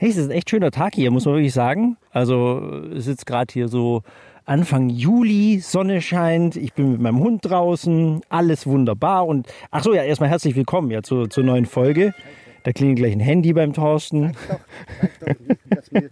[0.00, 1.96] Hey, es ist ein echt schöner Tag hier, muss man wirklich sagen.
[2.12, 2.60] Also
[2.96, 4.02] es ist gerade hier so
[4.44, 9.26] Anfang Juli, Sonne scheint, ich bin mit meinem Hund draußen, alles wunderbar.
[9.26, 12.14] Und ach so, ja, erstmal herzlich willkommen ja, zur, zur neuen Folge.
[12.62, 14.34] Da klingelt gleich ein Handy beim Thorsten.
[14.46, 14.60] Sag doch,
[15.00, 16.10] sag doch nicht, dass wir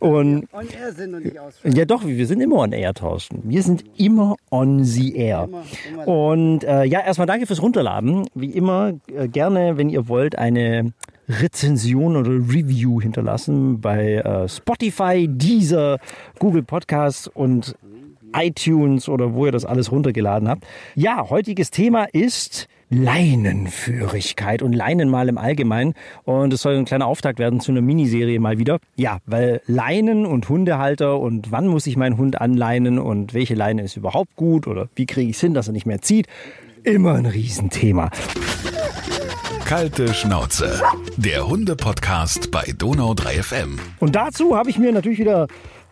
[0.00, 1.76] Und on air sind und nicht ausfallen.
[1.76, 3.42] ja doch, wir sind immer on air, Thorsten.
[3.44, 5.44] Wir sind immer on the air.
[5.44, 5.62] Immer,
[5.92, 6.08] immer.
[6.08, 8.26] Und äh, ja, erstmal danke fürs Runterladen.
[8.34, 10.92] Wie immer, äh, gerne, wenn ihr wollt, eine
[11.28, 15.98] Rezension oder Review hinterlassen bei äh, Spotify, Deezer,
[16.38, 17.76] Google Podcasts und
[18.34, 20.64] iTunes oder wo ihr das alles runtergeladen habt.
[20.94, 25.94] Ja, heutiges Thema ist Leinenführigkeit und Leinenmal im Allgemeinen.
[26.24, 28.78] Und es soll ein kleiner Auftakt werden zu einer Miniserie mal wieder.
[28.96, 33.82] Ja, weil Leinen und Hundehalter und wann muss ich meinen Hund anleinen und welche Leine
[33.82, 36.26] ist überhaupt gut oder wie kriege ich es hin, dass er nicht mehr zieht.
[36.82, 38.10] Immer ein Riesenthema.
[39.68, 40.80] Kalte Schnauze.
[41.18, 43.78] Der Hunde-Podcast bei Donau 3 FM.
[43.98, 45.46] Und dazu habe ich mir natürlich wieder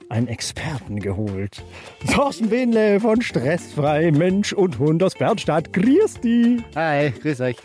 [0.09, 1.63] einen Experten geholt.
[2.11, 5.75] Thorsten Behnle von Stressfrei Mensch und Hund aus Bernstadt.
[5.75, 6.63] Grüß die.
[6.75, 7.57] Hi, grüß euch.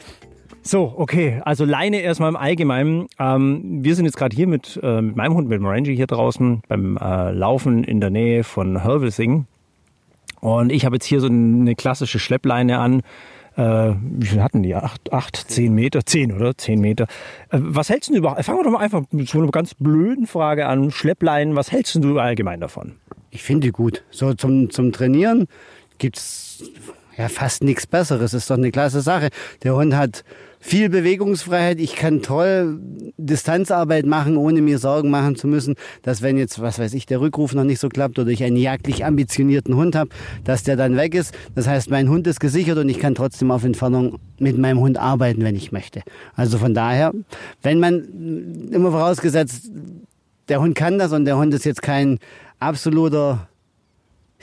[0.62, 3.08] So, okay, also Leine erstmal im Allgemeinen.
[3.18, 6.08] Ähm, wir sind jetzt gerade hier mit, äh, mit meinem Hund, mit dem Ranger hier
[6.08, 9.46] draußen beim äh, Laufen in der Nähe von Helvesing.
[10.42, 13.02] Und ich habe jetzt hier so eine klassische Schleppleine an.
[13.58, 14.76] Äh, wie viel hatten die?
[14.76, 16.06] Acht, acht, zehn Meter?
[16.06, 16.58] Zehn, oder?
[16.58, 17.04] Zehn Meter.
[17.50, 18.44] Äh, was hältst du überhaupt?
[18.46, 20.92] Fangen wir doch mal einfach mit so einer ganz blöden Frage an.
[20.92, 22.94] Schleppleinen, was hältst du allgemein davon?
[23.30, 24.04] Ich finde die gut.
[24.10, 25.48] So zum, zum Trainieren
[25.98, 26.64] gibt's
[27.18, 28.34] ja fast nichts Besseres.
[28.34, 29.30] Ist doch eine klasse Sache.
[29.64, 30.24] Der Hund hat
[30.62, 31.80] viel Bewegungsfreiheit.
[31.80, 32.80] Ich kann toll
[33.18, 37.20] Distanzarbeit machen, ohne mir Sorgen machen zu müssen, dass wenn jetzt, was weiß ich, der
[37.20, 40.12] Rückruf noch nicht so klappt oder ich einen jagdlich ambitionierten Hund habe,
[40.44, 41.36] dass der dann weg ist.
[41.56, 44.98] Das heißt, mein Hund ist gesichert und ich kann trotzdem auf Entfernung mit meinem Hund
[44.98, 46.04] arbeiten, wenn ich möchte.
[46.36, 47.12] Also von daher,
[47.64, 49.72] wenn man immer vorausgesetzt,
[50.48, 52.20] der Hund kann das und der Hund ist jetzt kein
[52.60, 53.48] absoluter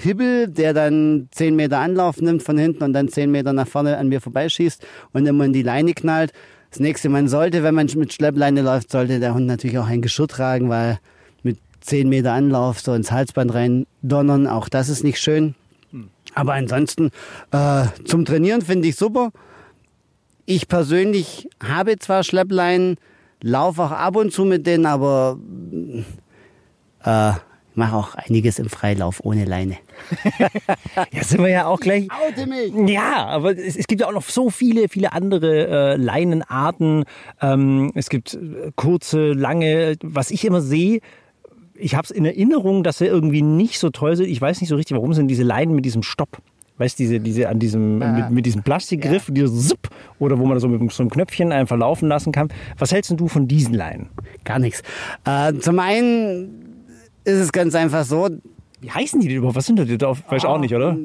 [0.01, 3.99] Hibbel, der dann zehn Meter Anlauf nimmt von hinten und dann zehn Meter nach vorne
[3.99, 6.33] an mir vorbeischießt und immer in die Leine knallt.
[6.71, 10.01] Das nächste, man sollte, wenn man mit Schleppleine läuft, sollte der Hund natürlich auch ein
[10.01, 11.01] Geschirr tragen, weil
[11.43, 15.57] mit zehn Meter Anlauf so ins Halsband rein donnern, auch das ist nicht schön.
[16.35, 17.11] Aber ansonsten,
[17.51, 19.33] äh, zum Trainieren finde ich super.
[20.47, 22.99] Ich persönlich habe zwar Schleppleinen,
[23.43, 25.39] laufe auch ab und zu mit denen, aber
[27.03, 27.33] äh,
[27.79, 29.77] mache auch einiges im Freilauf ohne Leine.
[31.13, 32.09] Ja, sind wir ja auch gleich.
[32.27, 32.73] Oute mich!
[32.93, 37.05] Ja, aber es, es gibt ja auch noch so viele, viele andere äh, Leinenarten.
[37.41, 41.01] Ähm, es gibt äh, kurze, lange, was ich immer sehe.
[41.75, 44.29] Ich habe es in Erinnerung, dass sie irgendwie nicht so toll sind.
[44.29, 46.39] Ich weiß nicht so richtig, warum sind diese Leinen mit diesem Stopp.
[46.79, 50.55] Weißt du, diese, diese an diesem, mit, mit diesem Plastikgriff, dieser Zip, oder wo man
[50.55, 52.49] das so mit so einem Knöpfchen einfach laufen lassen kann.
[52.79, 54.11] Was hältst denn du von diesen Leinen?
[54.45, 54.83] Gar nichts.
[55.25, 56.68] Äh, zum einen
[57.25, 58.29] ist es ganz einfach so,
[58.81, 59.57] Wie heißen die denn überhaupt?
[59.57, 59.89] Was sind das?
[59.89, 60.97] Weiß ich auch nicht, oder?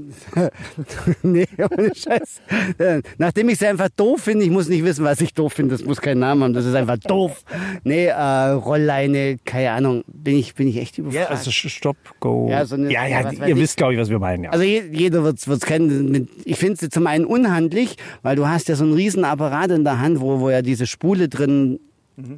[1.23, 2.41] nee, ohne Scheiß.
[2.77, 5.75] Äh, Nachdem ich sie einfach doof finde, ich muss nicht wissen, was ich doof finde,
[5.75, 7.43] das muss keinen Namen haben, das ist einfach doof.
[7.83, 11.31] Nee, äh, Rollleine, keine Ahnung, bin ich, bin ich echt überfragt.
[11.31, 12.47] Also Stopp, Go.
[12.49, 13.55] Ja, so eine- ja, ja, ihr ich.
[13.55, 14.43] wisst, glaube ich, was wir meinen.
[14.43, 14.49] Ja.
[14.51, 16.29] Also je, jeder wird es kennen.
[16.45, 19.83] Ich finde sie zum einen unhandlich, weil du hast ja so einen riesen Apparat in
[19.83, 21.79] der Hand, wo, wo ja diese Spule drin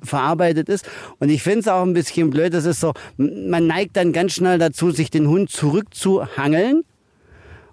[0.03, 0.87] verarbeitet ist.
[1.19, 4.33] Und ich finde es auch ein bisschen blöd, das ist so, man neigt dann ganz
[4.33, 6.83] schnell dazu, sich den Hund zurückzuhangeln.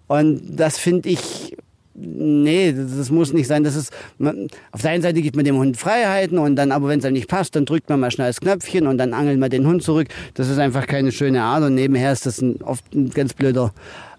[0.08, 1.56] Und das finde ich,
[1.94, 3.64] nee, das, muss nicht sein.
[3.64, 6.88] Das ist, man, auf der einen Seite gibt man dem Hund Freiheiten und dann, aber
[6.88, 9.38] wenn es einem nicht passt, dann drückt man mal schnell das Knöpfchen und dann angelt
[9.38, 10.08] man den Hund zurück.
[10.34, 13.72] Das ist einfach keine schöne Art und nebenher ist das ein, oft ein ganz blöder,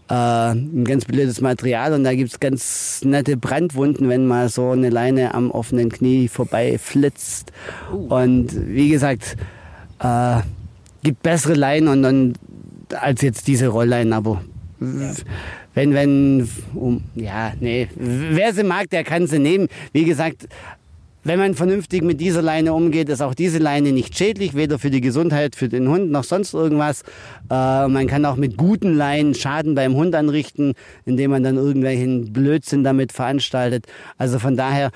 [0.09, 0.13] äh,
[0.51, 5.33] ein ganz blödes Material und da gibt's ganz nette Brandwunden, wenn mal so eine Leine
[5.33, 7.51] am offenen Knie vorbei flitzt.
[7.91, 9.37] Und wie gesagt,
[9.99, 10.41] äh,
[11.03, 12.33] gibt bessere Leinen und, und
[12.93, 14.41] als jetzt diese Rollleinen, aber
[14.79, 19.67] wenn, wenn, um, ja, nee, wer sie mag, der kann sie nehmen.
[19.91, 20.47] Wie gesagt,
[21.23, 24.89] wenn man vernünftig mit dieser Leine umgeht, ist auch diese Leine nicht schädlich, weder für
[24.89, 27.03] die Gesundheit, für den Hund noch sonst irgendwas.
[27.49, 30.73] Äh, man kann auch mit guten Leinen Schaden beim Hund anrichten,
[31.05, 33.85] indem man dann irgendwelchen Blödsinn damit veranstaltet.
[34.17, 34.91] Also von daher,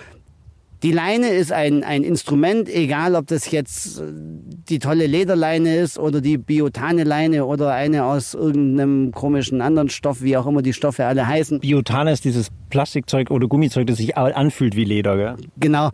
[0.88, 6.00] die Leine ist ein, ein Instrument, egal ob das jetzt äh, die tolle Lederleine ist
[6.00, 10.72] oder die biotane Leine oder eine aus irgendeinem komischen anderen Stoff, wie auch immer die
[10.72, 11.60] Stoffe alle heißen.
[11.60, 15.36] Biotan ist dieses Plastikzeug oder Gummizeug, das sich anfühlt wie Leder, gell?
[15.60, 15.90] Genau.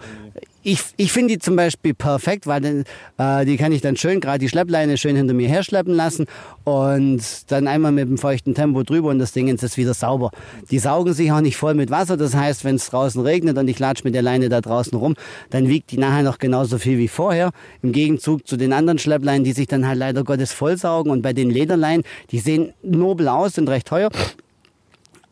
[0.64, 2.84] Ich, ich finde die zum Beispiel perfekt, weil dann,
[3.18, 6.26] äh, die kann ich dann schön, gerade die Schleppleine schön hinter mir herschleppen lassen
[6.64, 7.22] und
[7.52, 10.32] dann einmal mit dem feuchten Tempo drüber und das Ding ist wieder sauber.
[10.72, 13.68] Die saugen sich auch nicht voll mit Wasser, das heißt, wenn es draußen regnet und
[13.68, 15.16] ich latsch mit der Leine da draußen rum,
[15.50, 17.52] dann wiegt die nachher noch genauso viel wie vorher.
[17.82, 21.34] Im Gegenzug zu den anderen Schleppleinen, die sich dann halt leider Gottes vollsaugen und bei
[21.34, 24.10] den Lederleinen, die sehen nobel aus, sind recht teuer.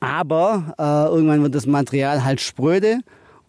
[0.02, 3.00] Aber äh, irgendwann wird das Material halt spröde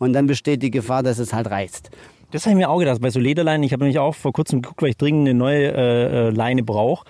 [0.03, 1.91] und dann besteht die Gefahr, dass es halt reißt.
[2.33, 3.63] Das habe ich mir auch gedacht, bei so Lederleinen.
[3.63, 6.65] Ich habe nämlich auch vor kurzem geguckt, weil ich dringend eine neue äh, äh Leine
[6.65, 7.07] brauche.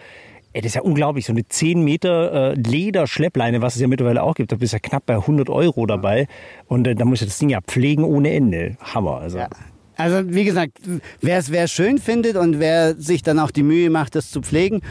[0.52, 4.22] Ey, das ist ja unglaublich, so eine 10 Meter äh, Lederschleppleine, was es ja mittlerweile
[4.22, 6.26] auch gibt, da bist du ja knapp bei 100 Euro dabei.
[6.66, 8.76] Und äh, da muss ich das Ding ja pflegen ohne Ende.
[8.80, 9.18] Hammer.
[9.18, 9.38] Also.
[9.38, 9.48] Ja.
[9.96, 10.78] Also wie gesagt,
[11.22, 14.42] wer es wer schön findet und wer sich dann auch die Mühe macht, das zu
[14.42, 14.82] pflegen,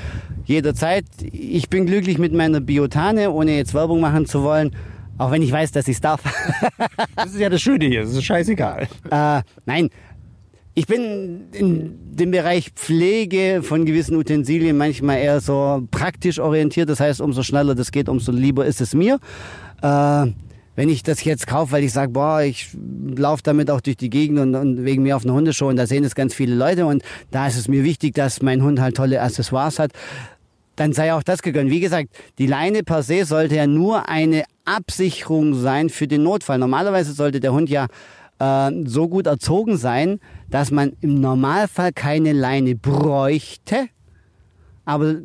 [0.46, 1.06] jederzeit.
[1.32, 4.72] Ich bin glücklich mit meiner Biotane, ohne jetzt Werbung machen zu wollen.
[5.22, 6.20] Auch wenn ich weiß, dass ich es darf.
[7.16, 8.88] das ist ja das Schöne hier, das ist scheißegal.
[9.12, 9.90] Äh, nein,
[10.74, 16.90] ich bin in dem Bereich Pflege von gewissen Utensilien manchmal eher so praktisch orientiert.
[16.90, 19.20] Das heißt, umso schneller das geht, umso lieber ist es mir.
[19.84, 20.26] Äh,
[20.76, 22.70] wenn ich das jetzt kaufe, weil ich sage, boah, ich
[23.16, 25.86] laufe damit auch durch die Gegend und, und wegen mir auf einer Hundeshow und da
[25.86, 28.98] sehen es ganz viele Leute und da ist es mir wichtig, dass mein Hund halt
[28.98, 29.92] tolle Accessoires hat,
[30.82, 31.70] dann sei auch das gegönnt.
[31.70, 36.58] Wie gesagt, die Leine per se sollte ja nur eine Absicherung sein für den Notfall.
[36.58, 37.86] Normalerweise sollte der Hund ja
[38.40, 40.20] äh, so gut erzogen sein,
[40.50, 43.90] dass man im Normalfall keine Leine bräuchte.
[44.84, 45.18] Aber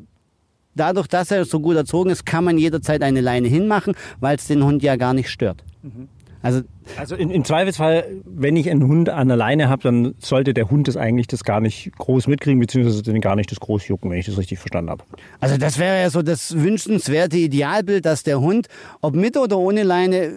[0.74, 4.46] dadurch, dass er so gut erzogen ist, kann man jederzeit eine Leine hinmachen, weil es
[4.46, 5.64] den Hund ja gar nicht stört.
[5.82, 6.08] Mhm.
[6.42, 6.62] Also,
[6.96, 10.70] also in, im Zweifelsfall, wenn ich einen Hund an der Leine habe, dann sollte der
[10.70, 14.10] Hund das eigentlich das gar nicht groß mitkriegen, beziehungsweise den gar nicht das groß jucken,
[14.10, 15.04] wenn ich das richtig verstanden habe.
[15.40, 18.68] Also das wäre ja so das wünschenswerte Idealbild, dass der Hund,
[19.00, 20.32] ob mit oder ohne Leine,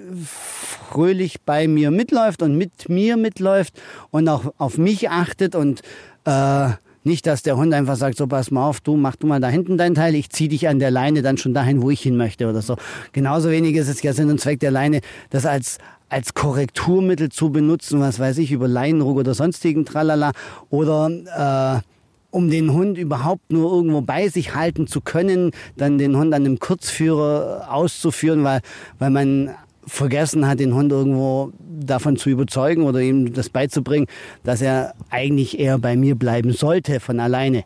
[0.89, 3.79] fröhlich bei mir mitläuft und mit mir mitläuft
[4.09, 5.81] und auch auf mich achtet und
[6.25, 6.69] äh,
[7.03, 9.47] nicht, dass der Hund einfach sagt, so pass mal auf, du mach du mal da
[9.47, 12.17] hinten dein Teil, ich zieh dich an der Leine dann schon dahin, wo ich hin
[12.17, 12.75] möchte oder so.
[13.13, 15.77] Genauso wenig ist es ja Sinn und Zweck der Leine, das als
[16.09, 20.31] als Korrekturmittel zu benutzen, was weiß ich, über Leinenruck oder sonstigen Tralala
[20.71, 21.87] oder äh,
[22.31, 26.45] um den Hund überhaupt nur irgendwo bei sich halten zu können, dann den Hund an
[26.45, 28.61] einem Kurzführer auszuführen, weil,
[28.97, 29.51] weil man
[29.89, 34.07] vergessen hat, den Hund irgendwo davon zu überzeugen oder ihm das beizubringen,
[34.43, 37.63] dass er eigentlich eher bei mir bleiben sollte von alleine.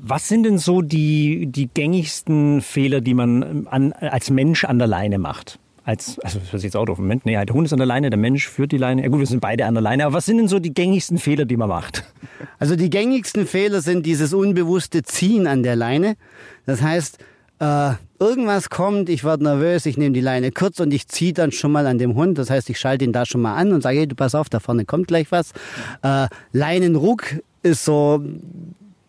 [0.00, 4.86] Was sind denn so die, die gängigsten Fehler, die man an, als Mensch an der
[4.86, 5.58] Leine macht?
[5.84, 7.24] Als, also das ist jetzt Auto auf Moment.
[7.24, 9.02] Nee, der Hund ist an der Leine, der Mensch führt die Leine.
[9.02, 10.04] Ja gut, wir sind beide an der Leine.
[10.04, 12.04] Aber was sind denn so die gängigsten Fehler, die man macht?
[12.58, 16.16] Also die gängigsten Fehler sind dieses unbewusste Ziehen an der Leine.
[16.66, 17.18] Das heißt,
[17.60, 21.52] äh, irgendwas kommt, ich werde nervös, ich nehme die Leine kurz und ich ziehe dann
[21.52, 22.38] schon mal an dem Hund.
[22.38, 24.48] Das heißt, ich schalte ihn da schon mal an und sage, hey, du pass auf,
[24.48, 25.52] da vorne kommt gleich was.
[26.02, 28.22] Äh, Leinenruck ist so,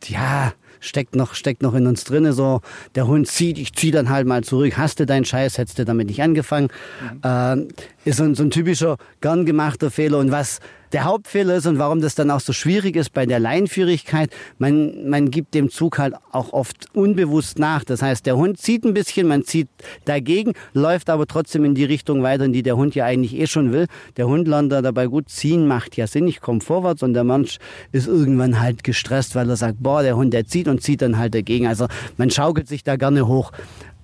[0.06, 2.34] ja, steckt noch, steckt noch in uns drinne.
[2.34, 2.62] So,
[2.96, 4.78] der Hund zieht, ich ziehe dann halt mal zurück.
[4.78, 6.70] Hast du deinen Scheiß, hättest du damit nicht angefangen.
[7.02, 7.22] Mhm.
[7.24, 7.68] Äh,
[8.10, 10.18] ist so, so ein typischer, gern gemachter Fehler.
[10.20, 10.60] Und was
[10.92, 15.08] der Hauptfehler ist und warum das dann auch so schwierig ist bei der Leinführigkeit, man,
[15.08, 17.84] man gibt dem Zug halt auch oft unbewusst nach.
[17.84, 19.70] Das heißt, der Hund zieht ein bisschen, man zieht
[20.06, 23.46] dagegen, läuft aber trotzdem in die Richtung weiter, in die der Hund ja eigentlich eh
[23.46, 23.86] schon will.
[24.18, 27.24] Der Hund lernt da dabei gut, ziehen macht ja Sinn, ich komme vorwärts und der
[27.24, 27.60] Mensch
[27.92, 31.18] ist irgendwann halt gestresst, weil er sagt, boah, der Hund, der zieht und zieht dann
[31.18, 31.68] halt dagegen.
[31.68, 33.52] Also man schaukelt sich da gerne hoch.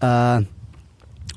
[0.01, 0.41] Äh,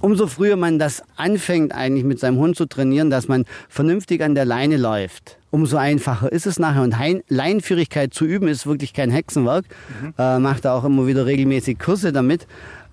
[0.00, 4.34] umso früher man das anfängt, eigentlich mit seinem Hund zu trainieren, dass man vernünftig an
[4.34, 6.82] der Leine läuft, umso einfacher ist es nachher.
[6.82, 6.94] Und
[7.28, 9.64] Leinenführigkeit zu üben ist wirklich kein Hexenwerk.
[10.02, 10.14] Mhm.
[10.18, 12.46] Äh, macht auch immer wieder regelmäßig Kurse damit.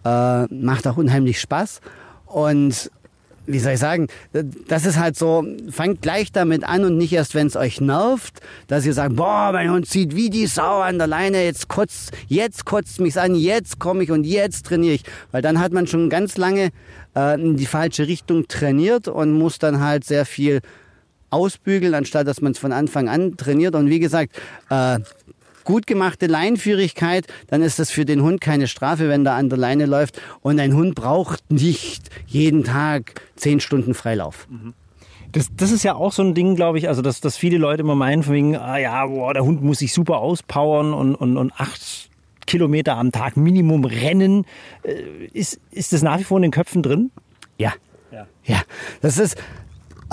[0.04, 1.82] Äh, macht auch unheimlich Spaß.
[2.26, 2.92] Und
[3.48, 4.08] wie soll ich sagen,
[4.68, 8.40] das ist halt so, fangt gleich damit an und nicht erst, wenn es euch nervt,
[8.68, 12.12] dass ihr sagt, boah, mein Hund zieht wie die Sau an der Leine, jetzt kotzt,
[12.28, 15.04] jetzt kotzt mich's an, jetzt komme ich und jetzt trainiere ich.
[15.32, 16.70] Weil dann hat man schon ganz lange
[17.16, 20.62] äh, in die falsche Richtung trainiert und muss dann halt sehr viel
[21.30, 23.76] ausbügeln, anstatt dass man es von Anfang an trainiert.
[23.76, 24.36] Und wie gesagt,
[24.70, 25.00] äh,
[25.66, 29.58] gut gemachte Leinführigkeit, dann ist das für den Hund keine Strafe, wenn der an der
[29.58, 30.22] Leine läuft.
[30.42, 34.48] Und ein Hund braucht nicht jeden Tag zehn Stunden Freilauf.
[35.34, 37.82] Das, das ist ja auch so ein Ding, glaube ich, also dass, dass viele Leute
[37.82, 41.36] immer meinen, von wegen, ah ja, boah, der Hund muss sich super auspowern und, und,
[41.36, 42.10] und acht
[42.46, 44.46] Kilometer am Tag Minimum rennen.
[44.84, 47.12] Äh, ist, ist das nach wie vor in den Köpfen drin?
[47.58, 47.74] Ja.
[48.12, 48.28] Ja.
[48.46, 48.62] ja.
[49.02, 49.36] Das ist,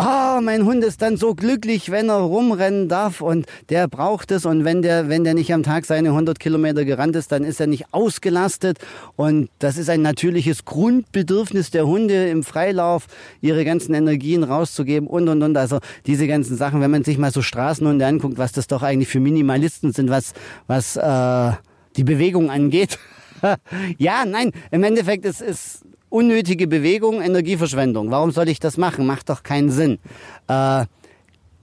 [0.03, 4.45] ah, mein Hund ist dann so glücklich, wenn er rumrennen darf und der braucht es
[4.45, 7.61] und wenn der, wenn der nicht am Tag seine 100 Kilometer gerannt ist, dann ist
[7.61, 8.79] er nicht ausgelastet
[9.17, 13.07] und das ist ein natürliches Grundbedürfnis der Hunde im Freilauf,
[13.41, 15.57] ihre ganzen Energien rauszugeben und und und.
[15.57, 19.09] Also diese ganzen Sachen, wenn man sich mal so Straßenhunde anguckt, was das doch eigentlich
[19.09, 20.33] für Minimalisten sind, was,
[20.67, 21.53] was äh,
[21.97, 22.99] die Bewegung angeht.
[23.99, 25.83] ja, nein, im Endeffekt ist es
[26.13, 28.11] unnötige Bewegung, Energieverschwendung.
[28.11, 29.07] Warum soll ich das machen?
[29.07, 29.99] Macht doch keinen Sinn.
[30.47, 30.85] Äh,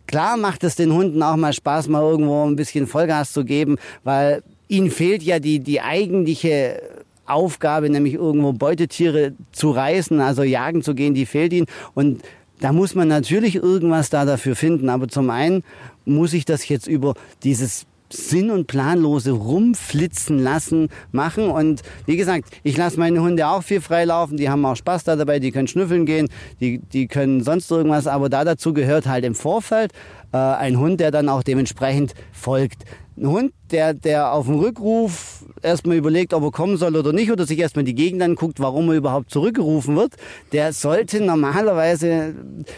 [0.08, 3.78] klar macht es den Hunden auch mal Spaß, mal irgendwo ein bisschen Vollgas zu geben,
[4.04, 6.82] weil ihnen fehlt ja die, die eigentliche
[7.26, 11.68] Aufgabe, nämlich irgendwo Beutetiere zu reißen, also jagen zu gehen, die fehlt ihnen.
[11.94, 12.24] Und
[12.60, 14.90] da muss man natürlich irgendwas da dafür finden.
[14.90, 15.64] Aber zum einen
[16.06, 17.14] muss ich das jetzt über
[17.44, 21.50] dieses sinn- und planlose rumflitzen lassen machen.
[21.50, 24.38] Und wie gesagt, ich lasse meine Hunde auch viel freilaufen.
[24.38, 25.40] Die haben auch Spaß da dabei.
[25.40, 26.30] Die können schnüffeln gehen.
[26.60, 28.08] Die, die können sonst irgendwas.
[28.08, 29.94] Aber da dazu gehört halt im Vorfeld
[30.32, 32.84] äh, ein Hund, der dann auch dementsprechend folgt.
[33.18, 37.32] Ein Hund, der, der auf dem Rückruf erstmal überlegt, ob er kommen soll oder nicht,
[37.32, 40.14] oder sich erstmal die Gegend anguckt, warum er überhaupt zurückgerufen wird,
[40.54, 42.34] der sollte normalerweise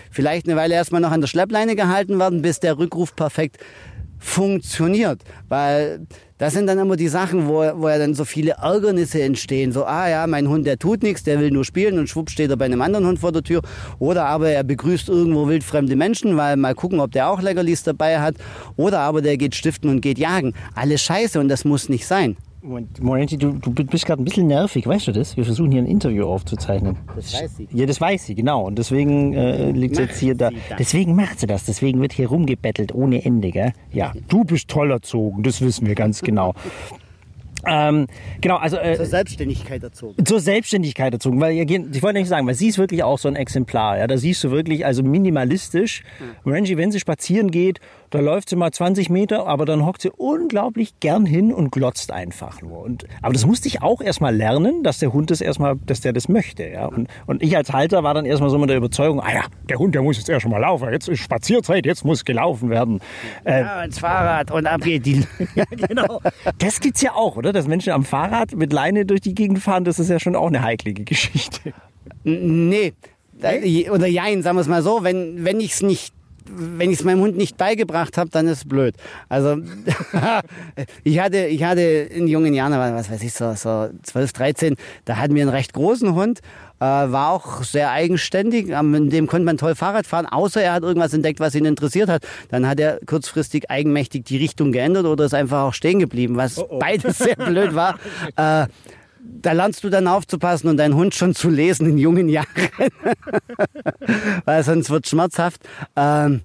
[0.10, 3.58] vielleicht eine Weile erstmal noch an der Schleppleine gehalten werden, bis der Rückruf perfekt
[4.22, 5.24] funktioniert.
[5.50, 6.06] Weil
[6.38, 9.72] das sind dann immer die Sachen, wo, wo ja dann so viele Ärgernisse entstehen.
[9.72, 12.50] So, ah ja, mein Hund, der tut nichts, der will nur spielen und schwupp steht
[12.50, 13.62] er bei einem anderen Hund vor der Tür.
[14.00, 18.22] Oder aber er begrüßt irgendwo wildfremde Menschen, weil mal gucken, ob der auch Leckerlis dabei
[18.22, 18.36] hat.
[18.78, 20.54] Oder aber der geht stiften und geht jagen.
[20.76, 22.38] Alles scheiße und das muss nicht sein.
[22.64, 25.36] Morenti, du, du bist gerade ein bisschen nervig, weißt du das?
[25.36, 26.96] Wir versuchen hier ein Interview aufzuzeichnen.
[27.16, 27.68] Das weiß sie.
[27.72, 28.66] Ja, das weiß sie, genau.
[28.66, 30.52] Und deswegen äh, liegt sie jetzt hier da.
[30.78, 31.66] Deswegen macht sie das.
[31.66, 33.74] Deswegen wird hier rumgebettelt ohne Ende, gell?
[33.92, 36.54] Ja, du bist toll erzogen, das wissen wir ganz genau.
[37.66, 38.08] Ähm,
[38.40, 40.26] genau, also äh, zur Selbstständigkeit erzogen.
[40.26, 43.36] Zur Selbstständigkeit erzogen, weil ich wollte nicht sagen, weil sie ist wirklich auch so ein
[43.36, 43.98] Exemplar.
[43.98, 46.04] Ja, da siehst du wirklich also minimalistisch.
[46.46, 46.52] Mhm.
[46.52, 47.80] Renji, wenn sie spazieren geht,
[48.12, 52.12] da läuft sie mal 20 Meter, aber dann hockt sie unglaublich gern hin und glotzt
[52.12, 52.80] einfach nur.
[52.80, 56.12] Und, aber das musste ich auch erstmal lernen, dass der Hund das erstmal, dass der
[56.12, 56.68] das möchte.
[56.68, 56.88] Ja?
[56.88, 59.80] Und, und ich als Halter war dann erstmal so mit der Überzeugung, ah ja, der
[59.80, 60.92] Hund, der muss jetzt erstmal laufen.
[60.92, 63.00] Jetzt ist Spazierzeit, jetzt muss gelaufen werden.
[63.46, 65.26] Äh, ja, ins Fahrrad und ab geht die.
[65.56, 66.20] ja, genau.
[66.58, 67.51] Das gibt's ja auch, oder?
[67.52, 70.48] Dass Menschen am Fahrrad mit Leine durch die Gegend fahren, das ist ja schon auch
[70.48, 71.74] eine heikle Geschichte.
[72.24, 72.94] Nee.
[73.92, 76.14] Oder jein, sagen wir es mal so, wenn, wenn ich es nicht
[76.50, 78.96] wenn ich es meinem Hund nicht beigebracht habe, dann ist es blöd.
[79.30, 79.58] Also
[81.04, 85.18] ich hatte, ich hatte in jungen Jahren, was weiß ich, so, so 12, 13, da
[85.18, 86.40] hatten wir einen recht großen Hund,
[86.80, 90.84] äh, war auch sehr eigenständig, mit dem konnte man toll Fahrrad fahren, außer er hat
[90.84, 92.24] irgendwas entdeckt, was ihn interessiert hat.
[92.50, 96.58] Dann hat er kurzfristig eigenmächtig die Richtung geändert oder ist einfach auch stehen geblieben, was
[96.58, 96.80] oh oh.
[96.80, 98.00] beides sehr blöd war.
[98.38, 98.68] Äh,
[99.24, 102.48] da lernst du dann aufzupassen und deinen Hund schon zu lesen in jungen Jahren.
[104.46, 105.62] Weil sonst wird schmerzhaft.
[105.96, 106.42] Ähm,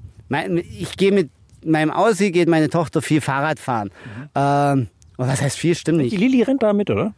[0.79, 1.31] ich gehe mit
[1.65, 3.89] meinem Aussie geht meine Tochter viel Fahrrad fahren.
[3.89, 4.29] Mhm.
[4.35, 5.75] Ähm, was heißt viel?
[5.75, 6.13] Stimmt nicht.
[6.13, 7.15] Die Lilly rennt da mit, oder?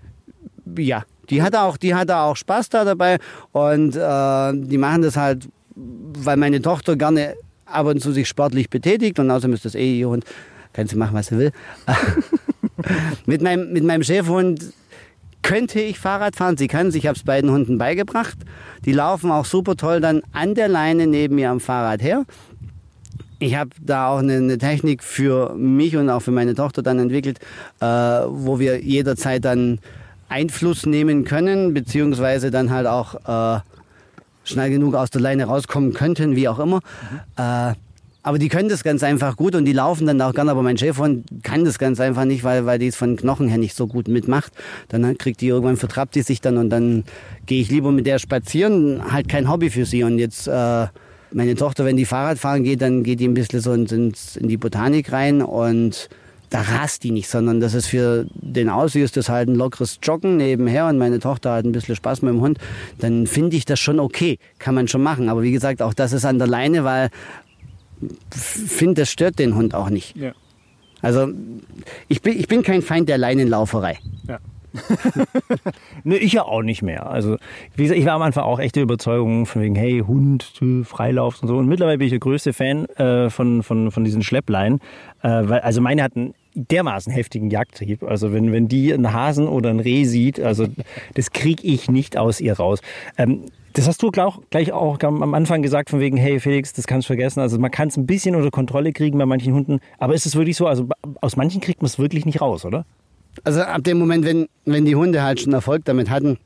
[0.77, 3.19] Ja, die hat auch, die hat auch Spaß da dabei
[3.53, 7.35] und äh, die machen das halt, weil meine Tochter gerne
[7.67, 10.25] ab und zu sich sportlich betätigt und außerdem ist das eh ihr Hund,
[10.73, 11.53] kann sie machen, was sie will.
[13.27, 14.73] mit, meinem, mit meinem Schäferhund
[15.42, 16.57] könnte ich Fahrrad fahren.
[16.57, 18.37] Sie kann Ich habe es beiden Hunden beigebracht.
[18.85, 22.25] Die laufen auch super toll dann an der Leine neben mir am Fahrrad her.
[23.40, 26.99] Ich habe da auch eine, eine, Technik für mich und auch für meine Tochter dann
[26.99, 27.38] entwickelt,
[27.80, 29.78] äh, wo wir jederzeit dann
[30.28, 33.14] Einfluss nehmen können, beziehungsweise dann halt auch
[33.57, 33.61] äh,
[34.42, 36.76] schnell genug aus der Leine rauskommen könnten, wie auch immer.
[36.76, 37.21] Mhm.
[37.37, 37.75] Äh,
[38.28, 40.50] aber die können das ganz einfach gut und die laufen dann auch gerne.
[40.50, 43.56] Aber mein Schäferhund kann das ganz einfach nicht, weil, weil die es von Knochen her
[43.56, 44.52] nicht so gut mitmacht.
[44.88, 47.04] Dann kriegt die irgendwann, vertrappt die sich dann und dann
[47.47, 49.12] gehe ich lieber mit der spazieren.
[49.12, 50.02] Halt kein Hobby für sie.
[50.02, 50.87] Und jetzt, äh,
[51.32, 54.49] meine Tochter, wenn die Fahrrad fahren geht, dann geht die ein bisschen so in, in
[54.49, 56.11] die Botanik rein und
[56.50, 59.99] da rast die nicht, sondern das ist für den Aussie ist das halt ein lockeres
[60.02, 62.58] Joggen nebenher und meine Tochter hat ein bisschen Spaß mit dem Hund,
[62.99, 65.28] dann finde ich das schon okay, kann man schon machen.
[65.30, 67.11] Aber wie gesagt, auch das ist an der Leine, weil
[68.31, 70.17] finde, das stört den Hund auch nicht.
[70.17, 70.33] Ja.
[71.00, 71.28] Also
[72.09, 73.99] ich bin, ich bin kein Feind der Leinenlauferei.
[74.26, 74.38] Ja.
[76.05, 77.09] ne, ich ja auch nicht mehr.
[77.09, 77.37] Also,
[77.75, 80.52] wie gesagt, ich war am Anfang auch echte Überzeugung von wegen, hey, Hund,
[80.85, 81.57] Freilauf und so.
[81.57, 84.81] Und mittlerweile bin ich der größte Fan äh, von, von, von diesen Schleppleinen.
[85.23, 88.02] Äh, weil, also meine hatten dermaßen heftigen Jagdtrieb.
[88.02, 90.67] Also wenn, wenn die einen Hasen oder ein Reh sieht, also
[91.14, 92.81] das kriege ich nicht aus ihr raus.
[93.17, 97.07] Ähm, das hast du gleich auch am Anfang gesagt, von wegen, hey Felix, das kannst
[97.07, 97.40] du vergessen.
[97.40, 100.35] Also man kann es ein bisschen unter Kontrolle kriegen bei manchen Hunden, aber ist es
[100.35, 100.67] wirklich so?
[100.67, 100.88] Also
[101.21, 102.85] aus manchen kriegt man es wirklich nicht raus, oder?
[103.45, 106.38] Also ab dem Moment, wenn, wenn die Hunde halt schon Erfolg damit hatten,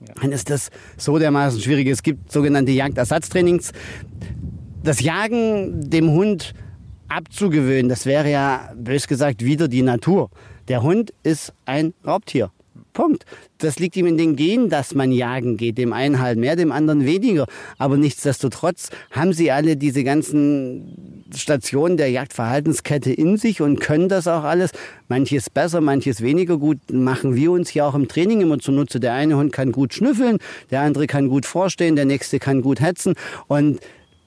[0.00, 0.14] ja.
[0.22, 1.88] dann ist das so dermaßen schwierig.
[1.88, 3.72] Es gibt sogenannte Jagdersatztrainings.
[4.82, 6.54] das Jagen dem Hund
[7.08, 10.30] abzugewöhnen, das wäre ja, bös gesagt, wieder die Natur.
[10.68, 12.50] Der Hund ist ein Raubtier.
[12.92, 13.26] Punkt.
[13.58, 15.78] Das liegt ihm in den Genen, dass man jagen geht.
[15.78, 17.46] Dem einen halt mehr, dem anderen weniger.
[17.78, 24.26] Aber nichtsdestotrotz haben sie alle diese ganzen Stationen der Jagdverhaltenskette in sich und können das
[24.26, 24.72] auch alles.
[25.06, 26.78] Manches besser, manches weniger gut.
[26.90, 28.98] Machen wir uns ja auch im Training immer zunutze.
[28.98, 30.38] Der eine Hund kann gut schnüffeln,
[30.72, 33.14] der andere kann gut vorstehen, der nächste kann gut hetzen.
[33.46, 33.78] Und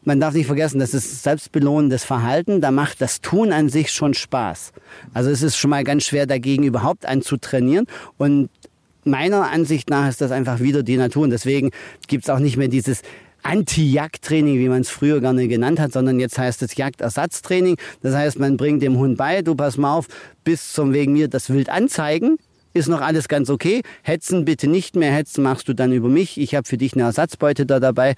[0.04, 2.62] man darf nicht vergessen, das ist selbstbelohnendes Verhalten.
[2.62, 4.74] Da macht das Tun an sich schon Spaß.
[5.14, 7.86] Also es ist schon mal ganz schwer dagegen überhaupt anzutrainieren.
[8.18, 8.50] Und
[9.04, 11.24] meiner Ansicht nach ist das einfach wieder die Natur.
[11.24, 11.72] Und deswegen
[12.08, 13.02] gibt es auch nicht mehr dieses
[13.44, 17.78] Anti-Jagdtraining, wie man es früher gerne genannt hat, sondern jetzt heißt es Jagdersatztraining.
[18.02, 20.08] Das heißt, man bringt dem Hund bei, du pass mal auf,
[20.44, 22.38] bis zum wegen mir das Wild anzeigen,
[22.74, 23.82] ist noch alles ganz okay.
[24.04, 26.40] Hetzen bitte nicht mehr, hetzen machst du dann über mich.
[26.40, 28.16] Ich habe für dich eine Ersatzbeute da dabei.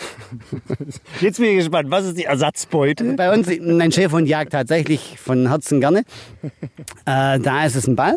[1.20, 3.04] Jetzt bin ich gespannt, was ist die Ersatzbeute?
[3.04, 6.04] Also bei uns, mein Schäferhund jagt tatsächlich von Herzen gerne.
[7.04, 8.16] Äh, da ist es ein Ball.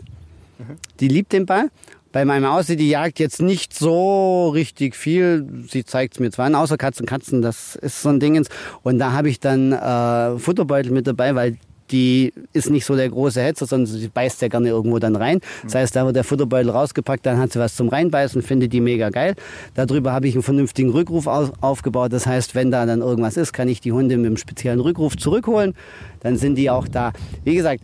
[1.00, 1.70] Die liebt den Ball.
[2.12, 5.48] Bei meinem Aussee, die jagt jetzt nicht so richtig viel.
[5.70, 7.06] Sie zeigt es mir zwar an, außer Katzen.
[7.06, 8.50] Katzen, das ist so ein Dingens.
[8.84, 11.58] Und da habe ich dann äh, Futterbeutel mit dabei, weil
[11.92, 15.40] die ist nicht so der große Hetzer, sondern sie beißt ja gerne irgendwo dann rein.
[15.64, 18.82] Das heißt, da wird der Futterbeutel rausgepackt, dann hat sie was zum Reinbeißen, findet die
[18.82, 19.36] mega geil.
[19.76, 22.14] Darüber habe ich einen vernünftigen Rückruf aufgebaut.
[22.14, 25.18] Das heißt, wenn da dann irgendwas ist, kann ich die Hunde mit einem speziellen Rückruf
[25.18, 25.74] zurückholen.
[26.22, 27.14] Dann sind die auch da.
[27.44, 27.82] Wie gesagt,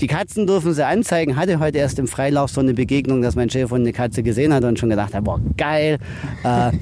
[0.00, 1.36] die Katzen dürfen sie anzeigen.
[1.36, 4.64] Hatte heute erst im Freilauf so eine Begegnung, dass mein Chef eine Katze gesehen hat
[4.64, 5.98] und schon gedacht hat, boah, geil.
[6.42, 6.72] Äh,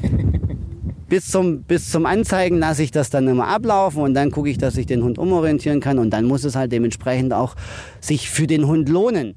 [1.13, 4.57] bis zum, bis zum Anzeigen lasse ich das dann immer ablaufen und dann gucke ich,
[4.57, 7.55] dass ich den Hund umorientieren kann und dann muss es halt dementsprechend auch
[8.01, 9.35] sich für den Hund lohnen.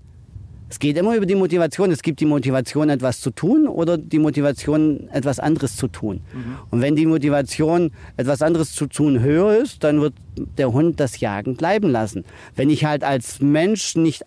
[0.69, 1.91] Es geht immer über die Motivation.
[1.91, 6.21] Es gibt die Motivation, etwas zu tun oder die Motivation, etwas anderes zu tun.
[6.33, 6.55] Mhm.
[6.71, 10.13] Und wenn die Motivation, etwas anderes zu tun, höher ist, dann wird
[10.57, 12.23] der Hund das Jagen bleiben lassen.
[12.55, 14.23] Wenn ich halt als Mensch nicht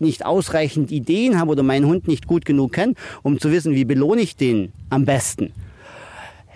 [0.00, 3.84] nicht ausreichend Ideen habe oder meinen Hund nicht gut genug kenne, um zu wissen, wie
[3.84, 5.52] belohne ich den am besten,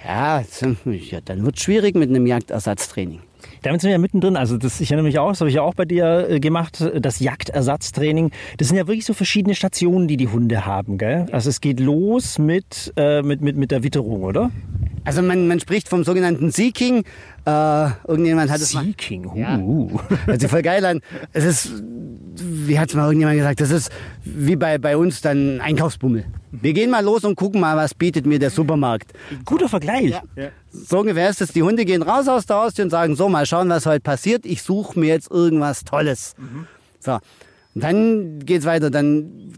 [0.08, 3.20] ja, dann wird es schwierig mit einem Jagdersatztraining.
[3.62, 4.36] Damit sind wir ja mittendrin.
[4.36, 6.82] Also das, ich erinnere mich auch, das habe ich ja auch bei dir äh, gemacht,
[6.94, 8.30] das Jagdersatztraining.
[8.56, 11.26] Das sind ja wirklich so verschiedene Stationen, die die Hunde haben, gell?
[11.30, 14.50] Also es geht los mit, äh, mit, mit, mit der Witterung, oder?
[15.04, 17.04] Also man, man spricht vom sogenannten Seeking.
[17.48, 19.38] Äh, irgendjemand hat es Seeking, uh.
[19.38, 19.58] Ja.
[20.26, 21.00] Hört sich voll geil an.
[21.32, 21.82] Es ist,
[22.36, 23.90] wie hat es mal irgendjemand gesagt, das ist
[24.22, 26.26] wie bei, bei uns dann Einkaufsbummel.
[26.52, 29.12] Wir gehen mal los und gucken mal, was bietet mir der Supermarkt.
[29.46, 30.10] Guter Vergleich.
[30.10, 30.22] Ja.
[30.36, 30.48] Ja.
[30.70, 31.52] So ungefähr ist es.
[31.52, 34.44] Die Hunde gehen raus aus der Haustür und sagen, so, mal schauen, was heute passiert.
[34.44, 36.34] Ich suche mir jetzt irgendwas Tolles.
[36.36, 36.66] Mhm.
[37.00, 37.12] So.
[37.74, 38.90] Und dann geht's weiter.
[38.90, 39.54] Dann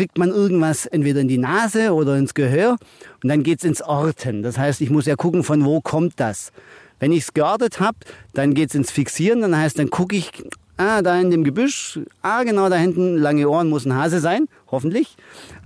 [0.00, 2.78] kriegt man irgendwas entweder in die Nase oder ins Gehör
[3.22, 4.42] und dann geht's ins Orten.
[4.42, 6.52] Das heißt, ich muss ja gucken, von wo kommt das.
[7.00, 7.98] Wenn ich es geortet habe,
[8.32, 9.42] dann geht's ins Fixieren.
[9.42, 10.42] Dann heißt, dann gucke ich,
[10.78, 14.46] ah, da in dem Gebüsch, ah, genau da hinten, lange Ohren, muss ein Hase sein,
[14.70, 15.16] hoffentlich.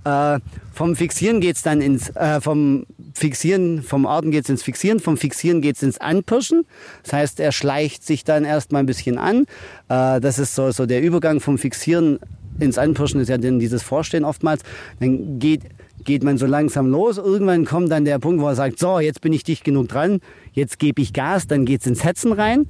[0.03, 0.39] Äh,
[0.73, 5.61] vom Fixieren geht's dann ins, äh, vom Fixieren, vom Orten geht's ins Fixieren, vom Fixieren
[5.61, 6.65] geht's ins Anpirschen.
[7.03, 9.45] Das heißt, er schleicht sich dann erstmal ein bisschen an.
[9.87, 12.19] Äh, das ist so, so der Übergang vom Fixieren
[12.59, 14.61] ins Anpirschen ist ja dann dieses Vorstehen oftmals.
[14.99, 15.61] Dann geht,
[16.03, 17.17] geht man so langsam los.
[17.17, 20.19] Irgendwann kommt dann der Punkt, wo er sagt, so, jetzt bin ich dicht genug dran,
[20.55, 22.67] jetzt gebe ich Gas, dann geht's ins Hetzen rein.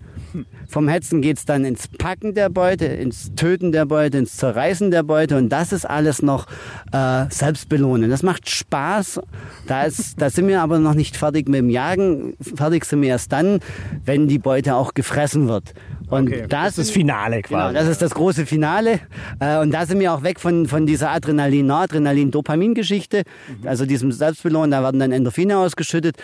[0.67, 5.04] Vom Hetzen geht's dann ins Packen der Beute, ins Töten der Beute, ins Zerreißen der
[5.04, 5.38] Beute.
[5.38, 6.48] Und das ist alles noch
[6.91, 8.10] äh, selbstbelohnen.
[8.10, 9.21] Das macht Spaß.
[9.67, 12.36] Da, ist, da sind wir aber noch nicht fertig mit dem Jagen.
[12.41, 13.60] Fertig sind wir erst dann,
[14.04, 15.74] wenn die Beute auch gefressen wird.
[16.08, 16.45] Und okay.
[16.50, 17.74] das, ist das Finale genau, quasi.
[17.74, 19.00] Genau, das ist das große Finale.
[19.39, 23.24] Äh, und da sind wir auch weg von, von dieser Adrenalin-Noradrenalin-Dopamin-Geschichte,
[23.62, 23.67] mhm.
[23.67, 24.71] also diesem Selbstbelohnen.
[24.71, 26.17] Da werden dann Endorphine ausgeschüttet.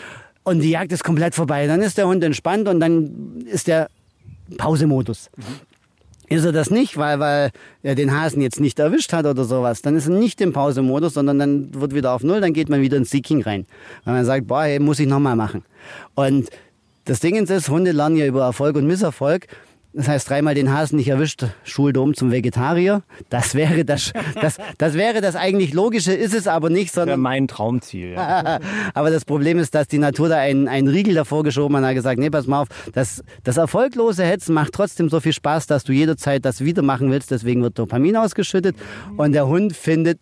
[0.43, 1.67] Und die Jagd ist komplett vorbei.
[1.67, 3.89] Dann ist der Hund entspannt und dann ist der
[4.57, 5.29] Pausemodus.
[5.37, 5.43] Mhm.
[6.35, 7.51] Ist er das nicht, weil, weil
[7.83, 11.15] er den Hasen jetzt nicht erwischt hat oder sowas, dann ist er nicht im Pausemodus,
[11.15, 13.65] sondern dann wird wieder auf Null, dann geht man wieder ins Seeking rein.
[14.05, 15.65] Weil man sagt, boah, hey, muss ich nochmal machen.
[16.15, 16.49] Und
[17.03, 19.47] das Ding ist, Hunde lernen ja über Erfolg und Misserfolg.
[19.93, 23.03] Das heißt, dreimal den Hasen nicht erwischt, Schuldom zum Vegetarier.
[23.29, 27.09] Das wäre das, das, das wäre das eigentlich Logische, ist es aber nicht, sondern.
[27.09, 28.13] Das wäre mein Traumziel.
[28.13, 28.59] Ja.
[28.93, 31.89] aber das Problem ist, dass die Natur da einen, einen Riegel davor geschoben hat und
[31.89, 35.67] hat gesagt, nee, pass mal auf, das, das erfolglose Hetzen macht trotzdem so viel Spaß,
[35.67, 37.29] dass du jederzeit das wieder machen willst.
[37.31, 38.77] Deswegen wird Dopamin ausgeschüttet.
[39.17, 40.19] Und der Hund findet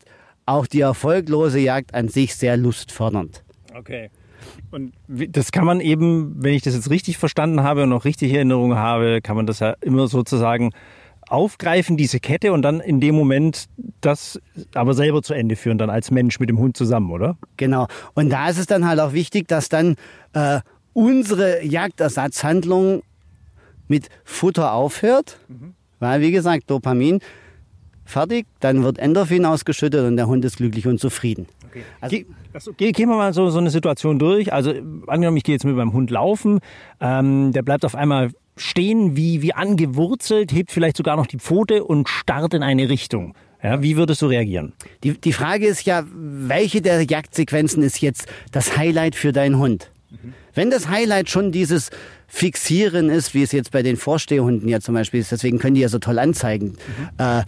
[0.48, 3.44] auch die erfolglose Jagd an sich sehr lustfördernd.
[3.78, 4.10] Okay.
[4.72, 8.34] Und das kann man eben, wenn ich das jetzt richtig verstanden habe und noch richtig
[8.34, 10.72] Erinnerung habe, kann man das ja immer sozusagen
[11.28, 13.66] aufgreifen, diese Kette, und dann in dem Moment
[14.02, 14.40] das
[14.74, 17.38] aber selber zu Ende führen, dann als Mensch mit dem Hund zusammen, oder?
[17.58, 17.88] Genau.
[18.16, 19.96] Und da ist es dann halt auch wichtig, dass dann
[20.34, 20.60] äh,
[20.94, 23.04] unsere Jagdersatzhandlung
[23.88, 25.74] mit Futter aufhört, mhm.
[26.00, 27.20] weil wie gesagt, Dopamin
[28.06, 31.48] fertig, dann wird Endorphin ausgeschüttet und der Hund ist glücklich und zufrieden.
[31.70, 31.84] Okay.
[32.02, 32.18] Also,
[32.52, 32.74] Ge so.
[32.74, 34.52] Ge gehen wir mal so, so eine Situation durch.
[34.54, 34.74] Also
[35.08, 36.60] angenommen, ich gehe jetzt mit meinem Hund laufen,
[37.00, 41.84] ähm, der bleibt auf einmal stehen wie, wie angewurzelt, hebt vielleicht sogar noch die Pfote
[41.84, 43.34] und starrt in eine Richtung.
[43.64, 44.74] Ja, wie würdest du reagieren?
[45.04, 49.92] Die, die Frage ist ja, welche der Jagdsequenzen ist jetzt das Highlight für deinen Hund?
[50.10, 50.34] Mhm.
[50.54, 51.90] Wenn das Highlight schon dieses
[52.28, 55.82] Fixieren ist, wie es jetzt bei den Vorstehhunden ja zum Beispiel ist, deswegen können die
[55.82, 57.10] ja so toll anzeigen, mhm.
[57.18, 57.44] äh,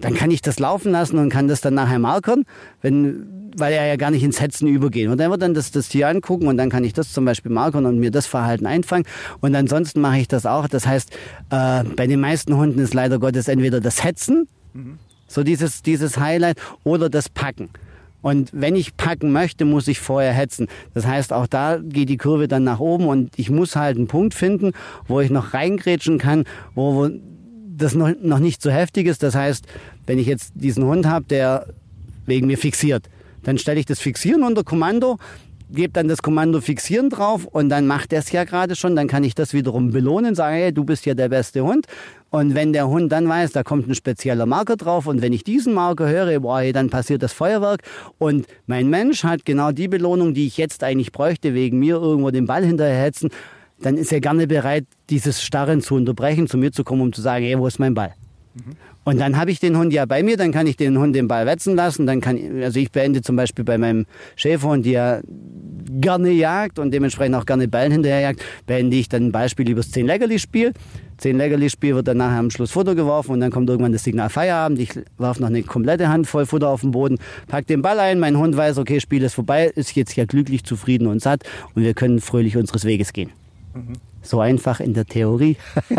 [0.00, 2.44] dann kann ich das laufen lassen und kann das dann nachher markern,
[2.82, 5.10] wenn, weil er ja gar nicht ins Hetzen übergehen.
[5.10, 7.50] Und er wird dann das, das Tier angucken und dann kann ich das zum Beispiel
[7.50, 9.06] markern und mir das Verhalten einfangen.
[9.40, 10.68] Und ansonsten mache ich das auch.
[10.68, 11.10] Das heißt,
[11.50, 14.98] äh, bei den meisten Hunden ist leider Gottes entweder das Hetzen, mhm.
[15.26, 17.70] so dieses, dieses Highlight, oder das Packen.
[18.20, 20.66] Und wenn ich packen möchte, muss ich vorher hetzen.
[20.92, 24.08] Das heißt, auch da geht die Kurve dann nach oben und ich muss halt einen
[24.08, 24.72] Punkt finden,
[25.06, 27.10] wo ich noch reingrätschen kann, wo, wo
[27.78, 29.22] das noch, noch nicht so heftig ist.
[29.22, 29.66] Das heißt,
[30.06, 31.66] wenn ich jetzt diesen Hund habe, der
[32.26, 33.08] wegen mir fixiert,
[33.42, 35.16] dann stelle ich das Fixieren unter Kommando,
[35.70, 38.96] gebe dann das Kommando Fixieren drauf und dann macht er es ja gerade schon.
[38.96, 41.86] Dann kann ich das wiederum belohnen, sage, hey, du bist ja der beste Hund.
[42.30, 45.44] Und wenn der Hund dann weiß, da kommt ein spezieller Marker drauf und wenn ich
[45.44, 47.82] diesen Marker höre, boah, hey, dann passiert das Feuerwerk
[48.18, 52.30] und mein Mensch hat genau die Belohnung, die ich jetzt eigentlich bräuchte, wegen mir irgendwo
[52.30, 53.30] den Ball hinterherhetzen
[53.80, 57.22] dann ist er gerne bereit, dieses Starren zu unterbrechen, zu mir zu kommen, um zu
[57.22, 58.14] sagen, hey, wo ist mein Ball?
[58.54, 58.76] Mhm.
[59.04, 61.28] Und dann habe ich den Hund ja bei mir, dann kann ich den Hund den
[61.28, 62.06] Ball wetzen lassen.
[62.06, 64.04] Dann kann, also ich beende zum Beispiel bei meinem
[64.36, 65.22] Schäferhund, der
[65.90, 69.94] gerne jagt und dementsprechend auch gerne Ballen hinterherjagt, beende ich dann ein Beispiel über das
[69.94, 70.74] 10-Leckerli-Spiel.
[71.22, 74.78] 10-Leckerli-Spiel wird dann nachher am Schluss Futter geworfen und dann kommt irgendwann das Signal Feierabend.
[74.78, 78.36] Ich werfe noch eine komplette Handvoll Futter auf den Boden, pack den Ball ein, mein
[78.36, 81.94] Hund weiß, okay, Spiel ist vorbei, ist jetzt ja glücklich, zufrieden und satt und wir
[81.94, 83.30] können fröhlich unseres Weges gehen.
[84.20, 85.56] So einfach in der Theorie.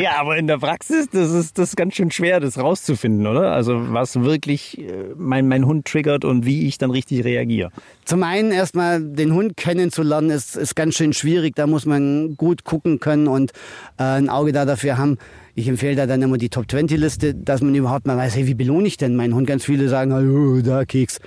[0.00, 3.52] ja, aber in der Praxis, das ist das ist ganz schön schwer, das rauszufinden, oder?
[3.52, 7.70] Also was wirklich äh, mein, mein Hund triggert und wie ich dann richtig reagiere.
[8.04, 11.56] Zum einen erstmal den Hund kennenzulernen, ist, ist ganz schön schwierig.
[11.56, 13.52] Da muss man gut gucken können und
[13.98, 15.18] äh, ein Auge da dafür haben.
[15.56, 18.46] Ich empfehle da dann immer die Top 20 Liste, dass man überhaupt mal weiß, hey,
[18.46, 19.46] wie belohne ich denn meinen Hund?
[19.46, 21.20] Ganz viele sagen, oh, da Keks.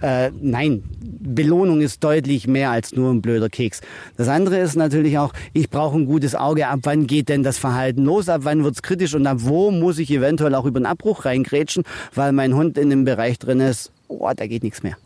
[0.00, 0.82] Äh, nein,
[1.20, 3.80] Belohnung ist deutlich mehr als nur ein blöder Keks.
[4.16, 6.68] Das andere ist natürlich auch, ich brauche ein gutes Auge.
[6.68, 8.28] Ab wann geht denn das Verhalten los?
[8.28, 9.14] Ab wann wird's kritisch?
[9.14, 11.84] Und ab wo muss ich eventuell auch über einen Abbruch reingrätschen,
[12.14, 14.96] weil mein Hund in dem Bereich drin ist, oh, da geht nichts mehr.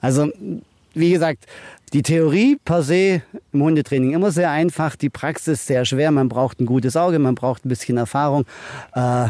[0.00, 0.28] Also,
[0.94, 1.46] wie gesagt,
[1.92, 3.22] die Theorie per se
[3.52, 6.10] im Hundetraining immer sehr einfach, die Praxis sehr schwer.
[6.10, 8.44] Man braucht ein gutes Auge, man braucht ein bisschen Erfahrung.
[8.94, 9.28] Äh,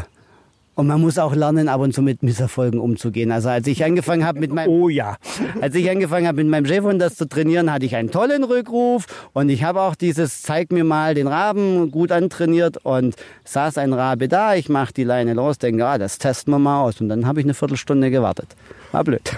[0.81, 3.31] und man muss auch lernen, ab und zu mit Misserfolgen umzugehen.
[3.33, 5.17] Also als ich angefangen habe mit meinem, oh ja,
[5.61, 9.05] als ich angefangen habe mit meinem Schäferhund das zu trainieren, hatte ich einen tollen Rückruf
[9.35, 13.15] und ich habe auch dieses zeig mir mal den Raben gut antrainiert und
[13.45, 16.81] saß ein Rabe da, ich mache die Leine los, denke, ah, das testen wir mal
[16.83, 18.57] aus und dann habe ich eine Viertelstunde gewartet.
[18.93, 19.21] War blöd.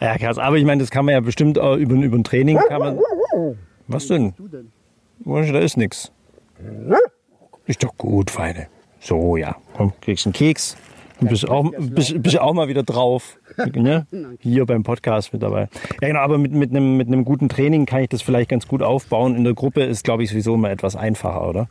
[0.00, 0.38] ja, krass.
[0.38, 2.98] Aber ich meine, das kann man ja bestimmt auch über, über ein Training kann man.
[3.88, 4.32] Was denn?
[5.24, 6.10] Da ist nichts.
[7.66, 8.68] Ist doch gut, Feine.
[9.02, 9.56] So, ja.
[9.74, 10.76] Komm, kriegst einen Keks.
[11.20, 13.38] Und bist, auch, bist, bist auch mal wieder drauf.
[13.74, 14.06] Ne?
[14.40, 15.68] Hier beim Podcast mit dabei.
[16.00, 18.66] Ja, genau, aber mit, mit, einem, mit einem guten Training kann ich das vielleicht ganz
[18.66, 19.36] gut aufbauen.
[19.36, 21.68] In der Gruppe ist, glaube ich, sowieso immer etwas einfacher, oder?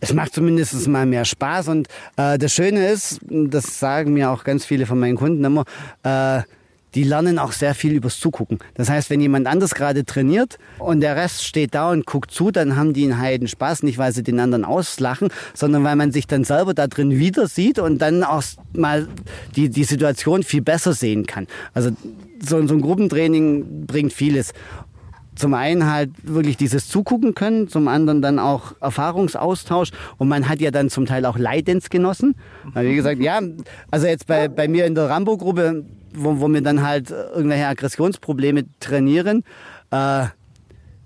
[0.00, 1.68] Es macht zumindest mal mehr Spaß.
[1.68, 5.64] Und äh, das Schöne ist, das sagen mir auch ganz viele von meinen Kunden immer,
[6.02, 6.42] äh,
[6.94, 8.58] die lernen auch sehr viel übers Zugucken.
[8.74, 12.50] Das heißt, wenn jemand anders gerade trainiert und der Rest steht da und guckt zu,
[12.50, 16.12] dann haben die einen Heiden Spaß, nicht weil sie den anderen auslachen, sondern weil man
[16.12, 18.42] sich dann selber da drin wieder sieht und dann auch
[18.74, 19.08] mal
[19.56, 21.46] die, die Situation viel besser sehen kann.
[21.74, 21.90] Also
[22.44, 24.52] so, so ein Gruppentraining bringt vieles
[25.34, 30.60] zum einen halt wirklich dieses Zugucken können, zum anderen dann auch Erfahrungsaustausch und man hat
[30.60, 32.34] ja dann zum Teil auch Leidensgenossen.
[32.74, 33.40] Wie gesagt, ja,
[33.90, 38.64] also jetzt bei, bei mir in der Rambo-Gruppe wo, wo wir dann halt irgendwelche Aggressionsprobleme
[38.80, 39.44] trainieren.
[39.90, 40.26] Äh,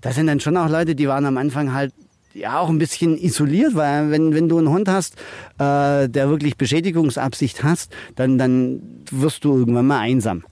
[0.01, 1.93] da sind dann schon auch Leute, die waren am Anfang halt
[2.33, 5.15] ja auch ein bisschen isoliert, weil wenn, wenn du einen Hund hast,
[5.57, 10.43] äh, der wirklich Beschädigungsabsicht hast, dann, dann wirst du irgendwann mal einsam.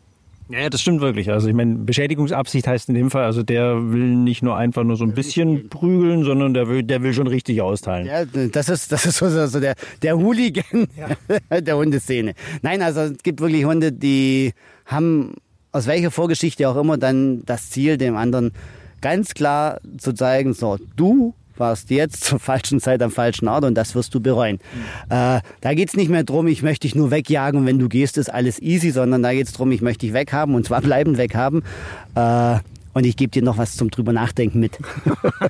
[0.50, 1.32] Ja, das stimmt wirklich.
[1.32, 4.96] Also ich meine, Beschädigungsabsicht heißt in dem Fall, also der will nicht nur einfach nur
[4.96, 8.06] so ein bisschen prügeln, sondern der will, der will schon richtig austeilen.
[8.06, 11.62] Ja, das ist, das ist so also der, der Hooligan ja.
[11.62, 12.34] der Hundeszene.
[12.62, 14.54] Nein, also es gibt wirklich Hunde, die
[14.86, 15.34] haben
[15.72, 18.52] aus welcher Vorgeschichte auch immer dann das Ziel, dem anderen
[19.02, 23.76] ganz klar zu zeigen, so, du warst jetzt zur falschen Zeit am falschen Ort und
[23.76, 24.60] das wirst du bereuen.
[24.74, 25.16] Mhm.
[25.16, 28.18] Äh, da geht's nicht mehr drum, ich möchte dich nur wegjagen und wenn du gehst,
[28.18, 31.64] ist alles easy, sondern da geht's drum, ich möchte dich weghaben und zwar bleibend weghaben.
[32.16, 32.60] Äh,
[32.96, 34.80] und ich gebe dir noch was zum drüber nachdenken mit.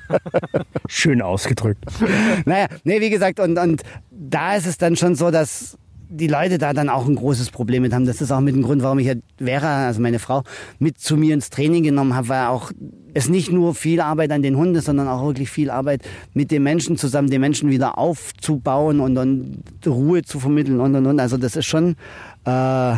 [0.88, 1.84] Schön ausgedrückt.
[2.44, 6.58] naja, nee, wie gesagt, und, und da ist es dann schon so, dass die Leute
[6.58, 8.06] da dann auch ein großes Problem mit haben.
[8.06, 10.42] Das ist auch mit dem Grund, warum ich ja Vera, also meine Frau,
[10.78, 12.72] mit zu mir ins Training genommen habe, weil auch
[13.14, 16.02] es nicht nur viel Arbeit an den Hunden ist, sondern auch wirklich viel Arbeit
[16.34, 21.06] mit den Menschen zusammen, den Menschen wieder aufzubauen und dann Ruhe zu vermitteln und und
[21.06, 21.20] und.
[21.20, 21.96] Also das ist schon
[22.44, 22.96] äh,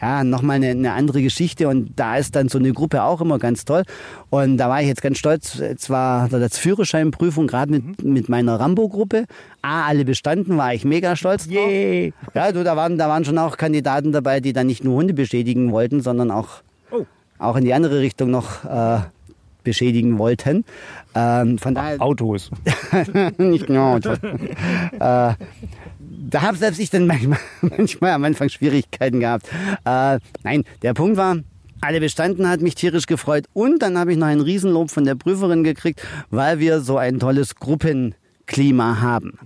[0.00, 3.38] ja, nochmal eine, eine andere Geschichte und da ist dann so eine Gruppe auch immer
[3.38, 3.82] ganz toll.
[4.30, 5.58] Und da war ich jetzt ganz stolz.
[5.58, 9.24] Jetzt war das Führerscheinprüfung gerade mit, mit meiner Rambo-Gruppe.
[9.62, 11.54] A, alle bestanden, war ich mega stolz drauf.
[11.54, 12.12] Yay.
[12.34, 15.14] Ja, du, da waren, da waren schon auch Kandidaten dabei, die dann nicht nur Hunde
[15.14, 17.04] beschädigen wollten, sondern auch, Oh.
[17.38, 19.00] auch in die andere Richtung noch äh,
[19.64, 20.64] beschädigen wollten.
[21.14, 22.50] Ähm, von daher Autos.
[23.38, 23.96] nicht genau.
[25.00, 25.34] äh,
[26.30, 29.48] da habe selbst ich dann manchmal, manchmal am Anfang Schwierigkeiten gehabt.
[29.84, 31.38] Äh, nein, der Punkt war,
[31.80, 33.46] alle bestanden, hat mich tierisch gefreut.
[33.52, 37.18] Und dann habe ich noch ein Riesenlob von der Prüferin gekriegt, weil wir so ein
[37.18, 39.38] tolles Gruppenklima haben.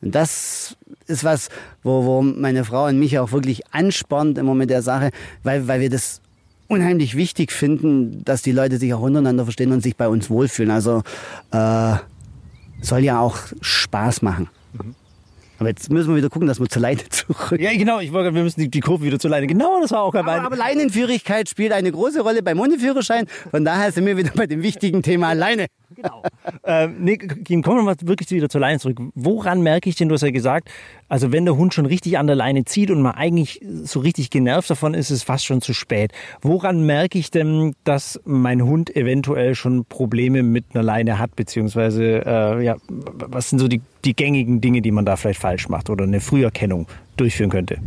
[0.00, 1.48] Und das ist was,
[1.82, 5.10] wo, wo meine Frau und mich auch wirklich anspornt im Moment der Sache,
[5.42, 6.20] weil, weil wir das
[6.68, 10.70] unheimlich wichtig finden, dass die Leute sich auch untereinander verstehen und sich bei uns wohlfühlen.
[10.70, 11.02] Also
[11.50, 11.94] äh,
[12.80, 14.48] soll ja auch Spaß machen.
[15.64, 17.58] Aber jetzt müssen wir wieder gucken, dass wir zur Leine zurück.
[17.58, 17.98] Ja, genau.
[17.98, 19.46] Ich wollte, wir müssen die, die Kurve wieder zur Leine.
[19.46, 20.40] Genau, das war auch Aber, mein.
[20.40, 23.26] aber Leinenführigkeit spielt eine große Rolle beim Hundeführerschein.
[23.50, 25.68] Von daher sind wir wieder bei dem wichtigen Thema Leine.
[25.94, 26.22] Genau.
[26.64, 29.00] ähm, nee, Kim, kommen wir mal wirklich wieder zur Leine zurück.
[29.14, 30.70] Woran merke ich denn, du hast ja gesagt,
[31.08, 34.30] also wenn der Hund schon richtig an der Leine zieht und man eigentlich so richtig
[34.30, 36.12] genervt davon ist, ist es fast schon zu spät.
[36.42, 42.24] Woran merke ich denn, dass mein Hund eventuell schon Probleme mit einer Leine hat, beziehungsweise
[42.24, 45.90] äh, ja, was sind so die, die gängigen Dinge, die man da vielleicht falsch macht
[45.90, 47.78] oder eine Früherkennung durchführen könnte?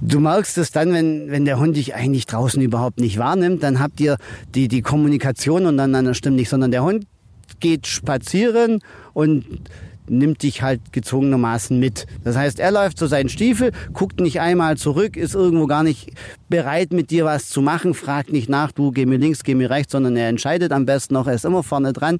[0.00, 3.80] Du merkst es dann, wenn, wenn der Hund dich eigentlich draußen überhaupt nicht wahrnimmt, dann
[3.80, 4.16] habt ihr
[4.54, 7.06] die, die Kommunikation untereinander stimmt nicht, sondern der Hund
[7.60, 8.80] geht spazieren
[9.12, 9.44] und
[10.08, 12.06] nimmt dich halt gezwungenermaßen mit.
[12.24, 16.10] Das heißt, er läuft so seinen Stiefel, guckt nicht einmal zurück, ist irgendwo gar nicht
[16.48, 19.70] bereit, mit dir was zu machen, fragt nicht nach, du geh mir links, geh mir
[19.70, 22.18] rechts, sondern er entscheidet am besten noch, er ist immer vorne dran.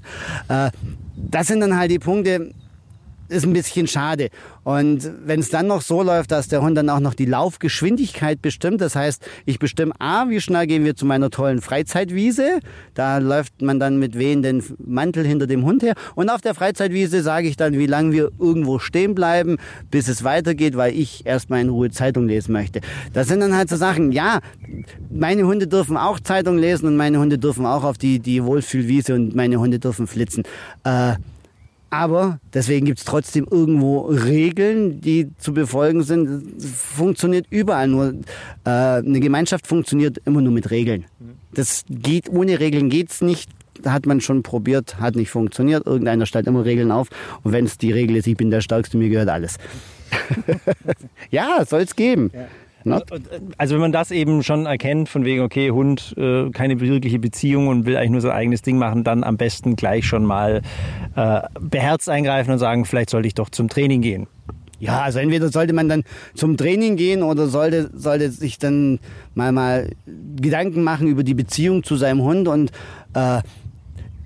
[0.48, 0.70] Äh,
[1.16, 2.52] das sind dann halt die Punkte,
[3.30, 4.28] ist ein bisschen schade.
[4.64, 8.42] Und wenn es dann noch so läuft, dass der Hund dann auch noch die Laufgeschwindigkeit
[8.42, 12.60] bestimmt, das heißt, ich bestimme A, wie schnell gehen wir zu meiner tollen Freizeitwiese.
[12.94, 15.94] Da läuft man dann mit wehenden Mantel hinter dem Hund her.
[16.14, 19.56] Und auf der Freizeitwiese sage ich dann, wie lange wir irgendwo stehen bleiben,
[19.90, 22.80] bis es weitergeht, weil ich erstmal in Ruhe Zeitung lesen möchte.
[23.12, 24.40] Das sind dann halt so Sachen, ja,
[25.10, 29.14] meine Hunde dürfen auch Zeitung lesen und meine Hunde dürfen auch auf die, die Wohlfühlwiese
[29.14, 30.42] und meine Hunde dürfen flitzen.
[30.84, 31.14] Äh,
[31.90, 36.56] aber deswegen gibt es trotzdem irgendwo Regeln, die zu befolgen sind.
[36.56, 38.14] Es funktioniert überall nur.
[38.64, 41.04] Äh, eine Gemeinschaft funktioniert immer nur mit Regeln.
[41.52, 43.50] Das geht, ohne Regeln geht's nicht.
[43.84, 45.86] Hat man schon probiert, hat nicht funktioniert.
[45.86, 47.08] Irgendeiner stellt immer Regeln auf.
[47.42, 49.56] Und wenn es die Regel ist, ich bin der Stärkste, mir gehört alles.
[51.30, 52.30] ja, soll es geben.
[52.84, 53.04] Not?
[53.58, 57.68] Also wenn man das eben schon erkennt, von wegen, okay, Hund, äh, keine wirkliche Beziehung
[57.68, 60.62] und will eigentlich nur sein eigenes Ding machen, dann am besten gleich schon mal
[61.16, 64.26] äh, beherzt eingreifen und sagen, vielleicht sollte ich doch zum Training gehen.
[64.80, 68.98] Ja, also entweder sollte man dann zum Training gehen oder sollte, sollte sich dann
[69.34, 69.90] mal, mal
[70.40, 72.48] Gedanken machen über die Beziehung zu seinem Hund.
[72.48, 72.72] Und
[73.14, 73.42] äh,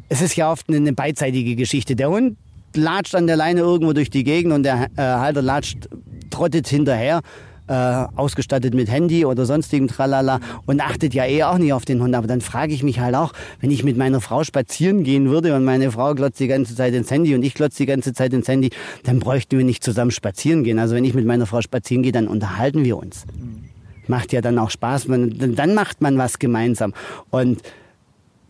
[0.08, 1.96] es ist ja oft eine, eine beidseitige Geschichte.
[1.96, 2.36] Der Hund
[2.76, 5.88] latscht an der Leine irgendwo durch die Gegend und der äh, Halter latscht,
[6.30, 7.20] trottet hinterher.
[7.66, 7.72] Äh,
[8.16, 12.14] ausgestattet mit Handy oder sonstigem Tralala und achtet ja eh auch nicht auf den Hund.
[12.14, 15.56] Aber dann frage ich mich halt auch, wenn ich mit meiner Frau spazieren gehen würde
[15.56, 18.34] und meine Frau glotzt die ganze Zeit ins Handy und ich glotze die ganze Zeit
[18.34, 18.68] ins Handy,
[19.04, 20.78] dann bräuchten wir nicht zusammen spazieren gehen.
[20.78, 23.24] Also wenn ich mit meiner Frau spazieren gehe, dann unterhalten wir uns.
[24.08, 26.92] Macht ja dann auch Spaß, man, dann macht man was gemeinsam.
[27.30, 27.62] Und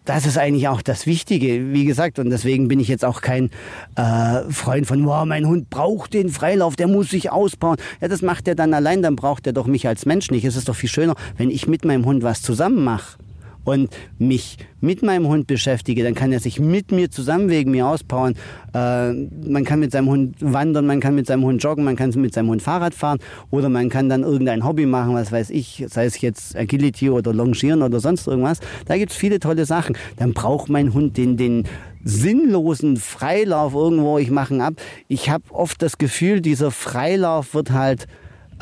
[0.04, 2.18] das ist eigentlich auch das Wichtige, wie gesagt.
[2.18, 3.50] Und deswegen bin ich jetzt auch kein
[3.96, 7.76] äh, Freund von, wow, mein Hund braucht den Freilauf, der muss sich ausbauen.
[8.00, 10.44] Ja, das macht er dann allein, dann braucht er doch mich als Mensch nicht.
[10.44, 13.16] Es ist doch viel schöner, wenn ich mit meinem Hund was zusammen mache
[13.64, 17.87] und mich mit meinem Hund beschäftige, dann kann er sich mit mir zusammen wegen mir
[17.87, 18.35] auspowern.
[18.74, 22.11] Äh, man kann mit seinem Hund wandern, man kann mit seinem Hund joggen, man kann
[22.16, 23.18] mit seinem Hund Fahrrad fahren
[23.50, 27.33] oder man kann dann irgendein Hobby machen, was weiß ich, sei es jetzt Agility oder
[27.33, 28.61] Longieren oder sonst irgendwas.
[28.87, 29.96] Da gibt's viele tolle Sachen.
[30.16, 31.64] Dann braucht mein Hund den, den
[32.05, 34.74] sinnlosen Freilauf irgendwo, ich mache ihn ab.
[35.09, 38.07] Ich habe oft das Gefühl, dieser Freilauf wird halt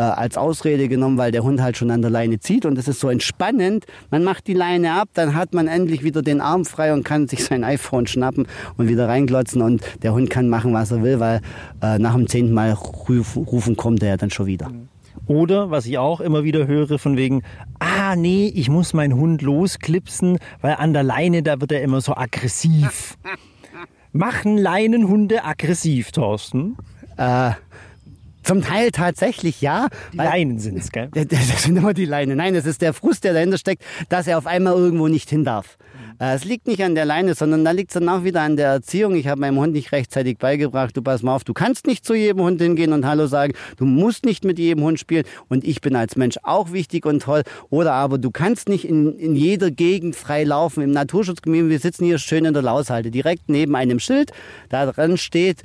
[0.03, 2.89] äh, als Ausrede genommen, weil der Hund halt schon an der Leine zieht und es
[2.89, 3.87] ist so entspannend.
[4.11, 7.29] Man macht die Leine ab, dann hat man endlich wieder den Arm frei und kann
[7.29, 11.21] sich sein iPhone schnappen und wieder reinglotzen und der Hund kann machen, was er will,
[11.21, 11.41] weil
[11.83, 14.71] äh, nach dem zehnten Mal rufen, rufen kommt er ja dann schon wieder.
[15.27, 17.43] Oder, was ich auch immer wieder höre, von wegen,
[17.79, 22.01] ah nee, ich muss meinen Hund losklipsen, weil an der Leine, da wird er immer
[22.01, 23.17] so aggressiv.
[24.13, 26.77] Machen Leinenhunde aggressiv, Thorsten?
[27.17, 27.53] Äh,
[28.43, 29.89] zum Teil tatsächlich ja.
[30.13, 31.11] Leinen sind's, gell?
[31.15, 32.39] Das sind immer die Leinen.
[32.39, 35.45] Nein, es ist der Frust, der dahinter steckt, dass er auf einmal irgendwo nicht hin
[35.45, 35.79] darf.
[36.19, 38.57] Äh, Es liegt nicht an der Leine, sondern da liegt es dann auch wieder an
[38.57, 39.15] der Erziehung.
[39.15, 42.15] Ich habe meinem Hund nicht rechtzeitig beigebracht, du pass mal auf, du kannst nicht zu
[42.15, 45.81] jedem Hund hingehen und Hallo sagen, du musst nicht mit jedem Hund spielen und ich
[45.81, 47.43] bin als Mensch auch wichtig und toll.
[47.71, 50.83] Oder aber du kannst nicht in, in jeder Gegend frei laufen.
[50.83, 54.33] Im Naturschutzgebiet, wir sitzen hier schön in der Laushalte, direkt neben einem Schild,
[54.69, 55.63] da dran steht,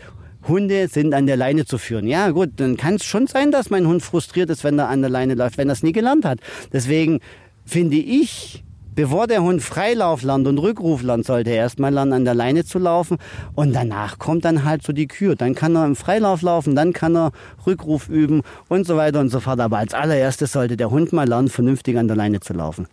[0.48, 2.08] Hunde sind an der Leine zu führen.
[2.08, 5.02] Ja, gut, dann kann es schon sein, dass mein Hund frustriert ist, wenn er an
[5.02, 6.40] der Leine läuft, wenn er es nie gelernt hat.
[6.72, 7.20] Deswegen
[7.66, 8.64] finde ich,
[8.96, 12.66] bevor der Hund Freilauf lernt und Rückruf lernt, sollte er erstmal lernen, an der Leine
[12.66, 13.18] zu laufen.
[13.56, 15.36] Und danach kommt dann halt so die Kür.
[15.36, 17.32] Dann kann er im Freilauf laufen, dann kann er
[17.66, 19.60] Rückruf üben und so weiter und so fort.
[19.60, 22.88] Aber als allererstes sollte der Hund mal lernen, vernünftig an der Leine zu laufen.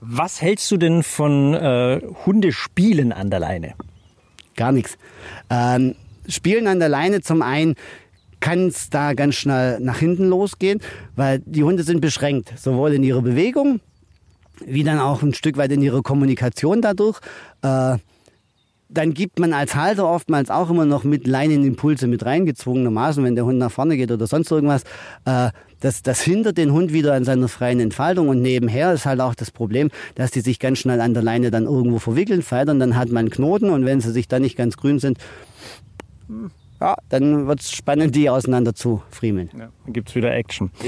[0.00, 3.74] Was hältst du denn von äh, Hundespielen an der Leine?
[4.54, 4.96] Gar nichts.
[5.50, 5.94] Ähm,
[6.28, 7.74] Spielen an der Leine zum einen
[8.40, 10.80] kann es da ganz schnell nach hinten losgehen,
[11.16, 13.80] weil die Hunde sind beschränkt, sowohl in ihrer Bewegung
[14.66, 17.20] wie dann auch ein Stück weit in ihrer Kommunikation dadurch.
[17.62, 17.98] Äh,
[18.90, 23.44] dann gibt man als Halter oftmals auch immer noch mit Leinenimpulse mit reingezwungenermaßen, wenn der
[23.44, 24.82] Hund nach vorne geht oder sonst irgendwas.
[25.26, 29.20] Äh, das, das hindert den Hund wieder an seiner freien Entfaltung und nebenher ist halt
[29.20, 32.80] auch das Problem, dass die sich ganz schnell an der Leine dann irgendwo verwickeln, federn,
[32.80, 35.18] dann hat man Knoten und wenn sie sich dann nicht ganz grün sind,
[36.80, 39.50] ja, dann wird es spannend, die auseinander zu friemeln.
[39.52, 40.70] Ja, dann gibt's wieder Action.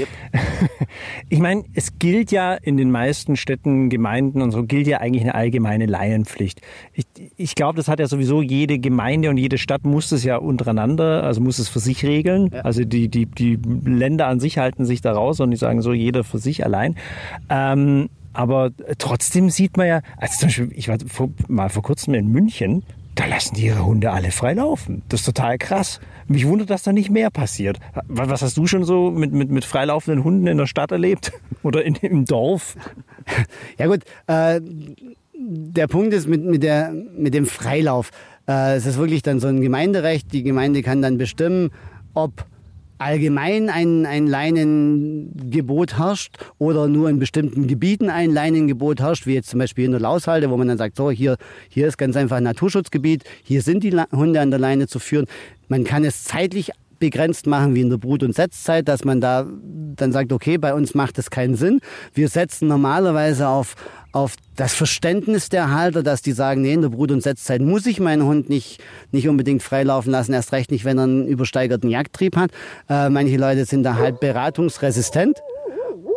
[1.29, 5.23] Ich meine, es gilt ja in den meisten Städten, Gemeinden und so, gilt ja eigentlich
[5.23, 6.61] eine allgemeine Laienpflicht.
[6.93, 7.05] Ich,
[7.37, 11.23] ich glaube, das hat ja sowieso jede Gemeinde und jede Stadt muss es ja untereinander,
[11.23, 12.53] also muss es für sich regeln.
[12.63, 15.93] Also die, die, die Länder an sich halten sich da raus und die sagen so,
[15.93, 16.95] jeder für sich allein.
[17.49, 22.13] Ähm, aber trotzdem sieht man ja, also zum Beispiel, ich war vor, mal vor kurzem
[22.13, 22.83] in München,
[23.15, 25.03] da lassen die ihre Hunde alle frei laufen.
[25.09, 25.99] Das ist total krass.
[26.27, 27.77] Mich wundert, dass da nicht mehr passiert.
[28.07, 31.33] Was hast du schon so mit, mit, mit freilaufenden Hunden in der Stadt erlebt?
[31.63, 32.75] Oder in, im Dorf?
[33.77, 34.59] Ja gut, äh,
[35.33, 38.09] der Punkt ist mit, mit, der, mit dem Freilauf.
[38.47, 40.33] Äh, es ist wirklich dann so ein Gemeinderecht.
[40.33, 41.71] Die Gemeinde kann dann bestimmen,
[42.13, 42.45] ob
[43.01, 49.49] allgemein ein, ein Leinengebot herrscht oder nur in bestimmten Gebieten ein Leinengebot herrscht, wie jetzt
[49.49, 51.37] zum Beispiel in der Laushalde, wo man dann sagt, so hier,
[51.69, 55.25] hier ist ganz einfach ein Naturschutzgebiet, hier sind die Hunde an der Leine zu führen.
[55.67, 59.47] Man kann es zeitlich begrenzt machen wie in der Brut- und Setzzeit, dass man da
[59.95, 61.81] dann sagt, okay, bei uns macht es keinen Sinn.
[62.13, 63.75] Wir setzen normalerweise auf,
[64.11, 67.85] auf das Verständnis der Halter, dass die sagen, nee, in der Brut- und Setzzeit muss
[67.85, 71.89] ich meinen Hund nicht, nicht unbedingt freilaufen lassen, erst recht nicht, wenn er einen übersteigerten
[71.89, 72.51] Jagdtrieb hat.
[72.89, 75.41] Äh, manche Leute sind da halt beratungsresistent.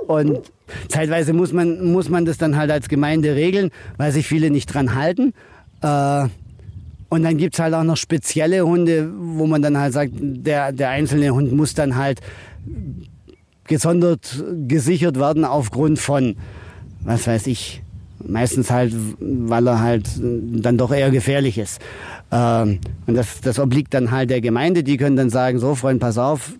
[0.06, 0.52] Und
[0.88, 4.66] zeitweise muss man, muss man das dann halt als Gemeinde regeln, weil sich viele nicht
[4.66, 5.32] dran halten.
[5.80, 6.28] Äh,
[7.08, 10.90] und dann gibt's halt auch noch spezielle Hunde, wo man dann halt sagt, der, der
[10.90, 12.20] einzelne Hund muss dann halt
[13.68, 16.36] gesondert gesichert werden aufgrund von,
[17.00, 17.83] was weiß ich,
[18.26, 21.80] meistens halt, weil er halt dann doch eher gefährlich ist.
[22.30, 26.00] Ähm, und das, das obliegt dann halt der Gemeinde, die können dann sagen, so Freund,
[26.00, 26.52] pass auf,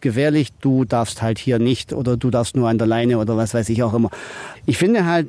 [0.00, 3.54] gefährlich, du darfst halt hier nicht oder du darfst nur an der Leine oder was
[3.54, 4.10] weiß ich auch immer.
[4.66, 5.28] Ich finde halt,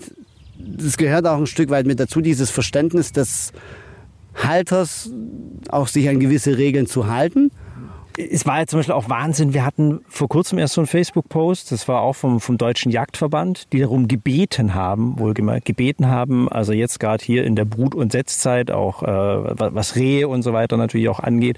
[0.58, 3.54] das gehört auch ein Stück weit mit dazu, dieses Verständnis des
[4.36, 5.10] Halters,
[5.70, 7.52] auch sich an gewisse Regeln zu halten.
[8.18, 9.54] Es war ja zum Beispiel auch Wahnsinn.
[9.54, 13.74] Wir hatten vor kurzem erst so einen Facebook-Post, das war auch vom, vom Deutschen Jagdverband,
[13.74, 18.14] die darum gebeten haben, wohlgemerkt, gebeten haben, also jetzt gerade hier in der Brut- und
[18.14, 21.58] Setzzeit, auch äh, was Rehe und so weiter natürlich auch angeht,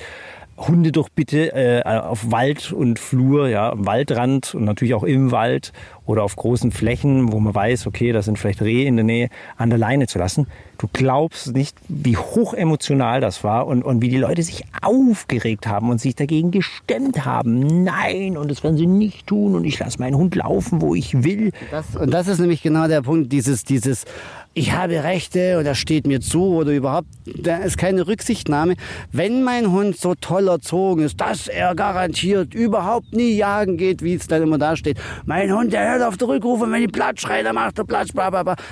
[0.57, 5.31] Hunde doch bitte äh, auf Wald und Flur, ja, am Waldrand und natürlich auch im
[5.31, 5.71] Wald
[6.07, 9.29] oder auf großen Flächen, wo man weiß, okay, da sind vielleicht Rehe in der Nähe,
[9.57, 10.47] an der Leine zu lassen.
[10.77, 15.67] Du glaubst nicht, wie hoch emotional das war und, und wie die Leute sich aufgeregt
[15.67, 17.83] haben und sich dagegen gestemmt haben.
[17.83, 21.23] Nein, und das werden sie nicht tun und ich lasse meinen Hund laufen, wo ich
[21.23, 21.51] will.
[21.71, 24.05] Das, und das ist nämlich genau der Punkt, dieses, dieses,
[24.53, 28.75] ich habe Rechte oder steht mir zu oder überhaupt, da ist keine Rücksichtnahme.
[29.11, 34.15] Wenn mein Hund so toll erzogen ist, dass er garantiert überhaupt nie jagen geht, wie
[34.15, 34.97] es dann immer da steht.
[35.25, 38.11] Mein Hund, der halt auf der Rückruf wenn die Platz schreit, dann macht er Platz,
[38.11, 38.27] bla.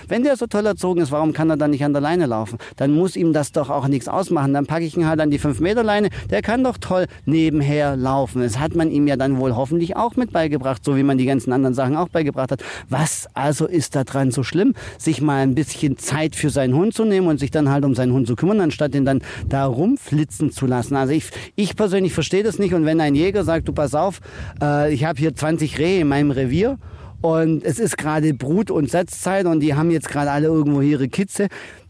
[0.07, 2.57] Wenn der so toll erzogen ist, warum kann er dann nicht an der Leine laufen?
[2.75, 4.53] Dann muss ihm das doch auch nichts ausmachen.
[4.53, 6.09] Dann packe ich ihn halt an die 5-Meter-Leine.
[6.29, 8.41] Der kann doch toll nebenher laufen.
[8.41, 11.25] Das hat man ihm ja dann wohl hoffentlich auch mit beigebracht, so wie man die
[11.25, 12.63] ganzen anderen Sachen auch beigebracht hat.
[12.89, 16.93] Was also ist da dran so schlimm, sich mal ein bisschen Zeit für seinen Hund
[16.93, 19.65] zu nehmen und sich dann halt um seinen Hund zu kümmern, anstatt den dann da
[19.65, 20.95] rumflitzen zu lassen?
[20.95, 22.73] Also ich, ich persönlich verstehe das nicht.
[22.73, 24.19] Und wenn ein Jäger sagt, du pass auf,
[24.61, 26.77] äh, ich habe hier 20 Rehe in meinem Revier,
[27.25, 31.07] und es ist gerade Brut- und Setzzeit und die haben jetzt gerade alle irgendwo ihre
[31.07, 31.47] Kitze.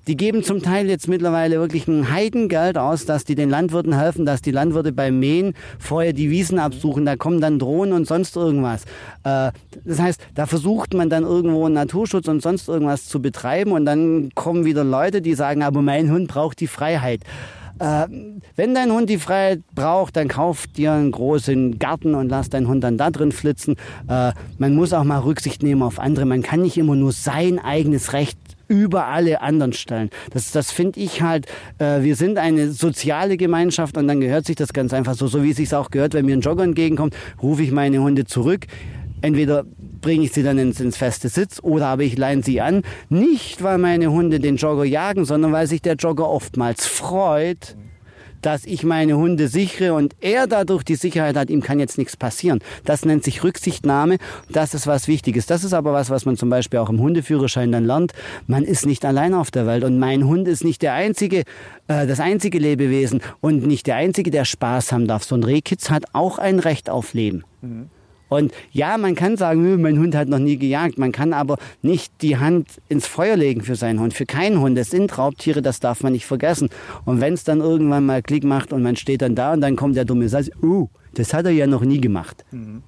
[0.08, 4.26] Die geben zum Teil jetzt mittlerweile wirklich ein Heidengeld aus, dass die den Landwirten helfen,
[4.26, 7.06] dass die Landwirte beim Mähen vorher die Wiesen absuchen.
[7.06, 8.84] Da kommen dann Drohnen und sonst irgendwas.
[9.26, 9.52] Äh,
[9.84, 14.30] das heißt, da versucht man dann irgendwo Naturschutz und sonst irgendwas zu betreiben und dann
[14.36, 17.24] kommen wieder Leute, die sagen, aber mein Hund braucht die Freiheit.
[17.80, 18.08] Äh,
[18.56, 22.68] wenn dein Hund die Freiheit braucht, dann kauf dir einen großen Garten und lass deinen
[22.68, 23.76] Hund dann da drin flitzen.
[24.08, 26.26] Äh, man muss auch mal Rücksicht nehmen auf andere.
[26.26, 30.10] Man kann nicht immer nur sein eigenes Recht über alle anderen stellen.
[30.32, 31.48] Das, das finde ich halt,
[31.78, 35.44] äh, wir sind eine soziale Gemeinschaft und dann gehört sich das ganz einfach so, so
[35.44, 38.66] wie es sich auch gehört, wenn mir ein Jogger entgegenkommt, rufe ich meine Hunde zurück.
[39.22, 39.66] Entweder
[40.02, 42.84] bringe ich sie dann ins, ins feste Sitz oder aber ich leine sie an.
[43.10, 47.76] Nicht, weil meine Hunde den Jogger jagen, sondern weil sich der Jogger oftmals freut,
[48.46, 52.16] dass ich meine Hunde sichere und er dadurch die Sicherheit hat, ihm kann jetzt nichts
[52.16, 52.60] passieren.
[52.84, 54.18] Das nennt sich Rücksichtnahme.
[54.52, 55.48] Das ist was Wichtiges.
[55.48, 58.14] Das ist aber was, was man zum Beispiel auch im Hundeführerschein dann lernt.
[58.46, 61.40] Man ist nicht allein auf der Welt und mein Hund ist nicht der einzige,
[61.88, 65.24] äh, das einzige Lebewesen und nicht der einzige, der Spaß haben darf.
[65.24, 67.44] So ein Rehkitz hat auch ein Recht auf Leben.
[67.62, 67.90] Mhm.
[68.30, 70.98] Und ja, man kann sagen, mein Hund hat noch nie gejagt.
[70.98, 74.14] Man kann aber nicht die Hand ins Feuer legen für seinen Hund.
[74.14, 74.78] Für keinen Hund.
[74.78, 76.70] Es sind Raubtiere, das darf man nicht vergessen.
[77.06, 79.76] Und wenn es dann irgendwann mal Klick macht und man steht dann da und dann
[79.76, 82.46] kommt der dumme Satz, oh, das hat er ja noch nie gemacht.
[82.52, 82.84] Mhm.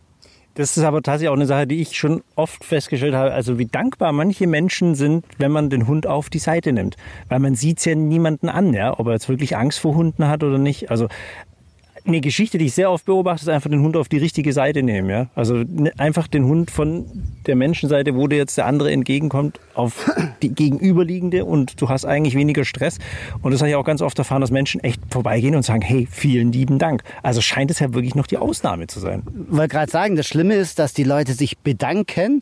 [0.57, 3.31] Das ist aber tatsächlich auch eine Sache, die ich schon oft festgestellt habe.
[3.31, 6.97] Also wie dankbar manche Menschen sind, wenn man den Hund auf die Seite nimmt.
[7.29, 10.27] Weil man sieht es ja niemanden an, ja, ob er jetzt wirklich Angst vor Hunden
[10.27, 10.89] hat oder nicht.
[10.89, 11.09] Also
[12.07, 14.83] eine Geschichte, die ich sehr oft beobachte, ist einfach den Hund auf die richtige Seite
[14.83, 15.09] nehmen.
[15.09, 15.27] Ja?
[15.35, 17.05] Also ne, einfach den Hund von
[17.45, 20.09] der Menschenseite, wo dir jetzt der andere entgegenkommt, auf
[20.41, 22.99] die gegenüberliegende und du hast eigentlich weniger Stress.
[23.41, 26.07] Und das habe ich auch ganz oft erfahren, dass Menschen echt vorbeigehen und sagen, hey,
[26.09, 27.03] vielen lieben Dank.
[27.23, 29.23] Also scheint es ja wirklich noch die Ausnahme zu sein.
[29.49, 32.41] Ich wollte gerade sagen, das Schlimme ist, dass die Leute sich bedanken,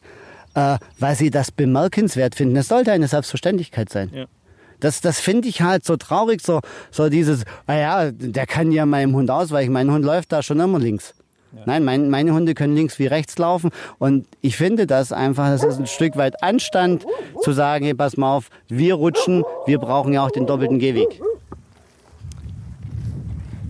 [0.54, 2.56] äh, weil sie das bemerkenswert finden.
[2.56, 4.10] Es sollte eine Selbstverständlichkeit sein.
[4.14, 4.26] Ja.
[4.80, 6.60] Das, das finde ich halt so traurig, so,
[6.92, 9.72] so dieses, naja, der kann ja meinem Hund ausweichen.
[9.72, 11.14] Mein Hund läuft da schon immer links.
[11.56, 11.62] Ja.
[11.66, 13.70] Nein, mein, meine Hunde können links wie rechts laufen.
[13.98, 17.06] Und ich finde das einfach, das ist ein Stück weit Anstand
[17.42, 21.22] zu sagen, hey, pass mal auf, wir rutschen, wir brauchen ja auch den doppelten Gehweg.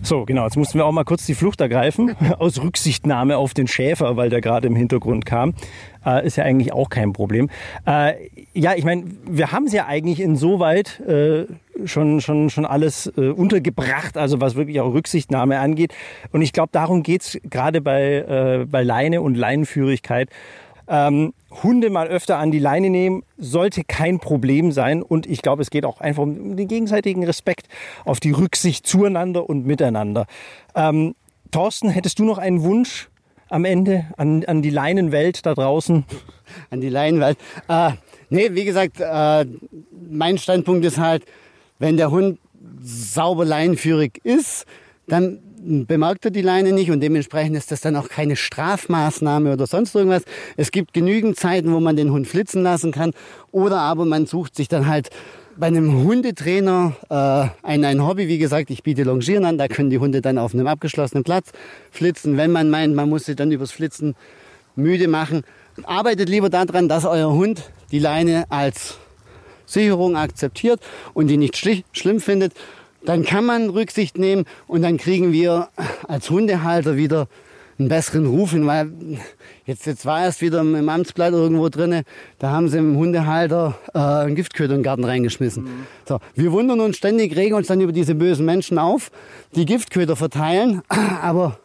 [0.06, 3.66] So, genau, jetzt mussten wir auch mal kurz die Flucht ergreifen, aus Rücksichtnahme auf den
[3.66, 5.54] Schäfer, weil der gerade im Hintergrund kam.
[6.04, 7.50] Äh, ist ja eigentlich auch kein Problem.
[7.84, 8.12] Äh,
[8.56, 11.44] ja, ich meine, wir haben es ja eigentlich insoweit äh,
[11.84, 15.94] schon, schon, schon alles äh, untergebracht, also was wirklich auch Rücksichtnahme angeht.
[16.32, 18.14] Und ich glaube, darum geht's gerade bei,
[18.62, 20.30] äh, bei Leine und Leinenführigkeit.
[20.88, 25.02] Ähm, Hunde mal öfter an die Leine nehmen, sollte kein Problem sein.
[25.02, 27.68] Und ich glaube, es geht auch einfach um den gegenseitigen Respekt,
[28.06, 30.26] auf die Rücksicht zueinander und miteinander.
[30.74, 31.14] Ähm,
[31.50, 33.10] Thorsten, hättest du noch einen Wunsch
[33.50, 36.04] am Ende an, an die Leinenwelt da draußen?
[36.70, 37.36] An die Leinenwelt.
[37.68, 37.92] Äh,
[38.30, 39.46] nee, wie gesagt, äh,
[40.08, 41.24] mein Standpunkt ist halt,
[41.78, 42.38] wenn der Hund
[42.82, 44.66] sauber leinenführig ist,
[45.06, 45.40] dann
[45.86, 49.94] bemerkt er die Leine nicht und dementsprechend ist das dann auch keine Strafmaßnahme oder sonst
[49.94, 50.22] irgendwas.
[50.56, 53.12] Es gibt genügend Zeiten, wo man den Hund flitzen lassen kann
[53.50, 55.10] oder aber man sucht sich dann halt
[55.58, 59.90] bei einem Hundetrainer äh, ein, ein Hobby, wie gesagt, ich biete Longieren an, da können
[59.90, 61.50] die Hunde dann auf einem abgeschlossenen Platz
[61.90, 64.14] flitzen, wenn man meint, man muss sie dann übers Flitzen
[64.76, 65.42] müde machen.
[65.84, 68.98] Arbeitet lieber daran, dass euer Hund die Leine als
[69.66, 70.80] Sicherung akzeptiert
[71.14, 71.56] und die nicht
[71.92, 72.52] schlimm findet
[73.06, 75.68] dann kann man Rücksicht nehmen und dann kriegen wir
[76.06, 77.28] als Hundehalter wieder
[77.78, 78.90] einen besseren Ruf hin, weil
[79.66, 82.04] jetzt, jetzt war erst wieder im Amtsblatt irgendwo drinne,
[82.38, 85.64] da haben sie im Hundehalter äh, einen Giftköder in den Garten reingeschmissen.
[85.64, 85.86] Mhm.
[86.06, 89.10] So, wir wundern uns ständig, regen uns dann über diese bösen Menschen auf,
[89.54, 90.82] die Giftköder verteilen,
[91.22, 91.58] aber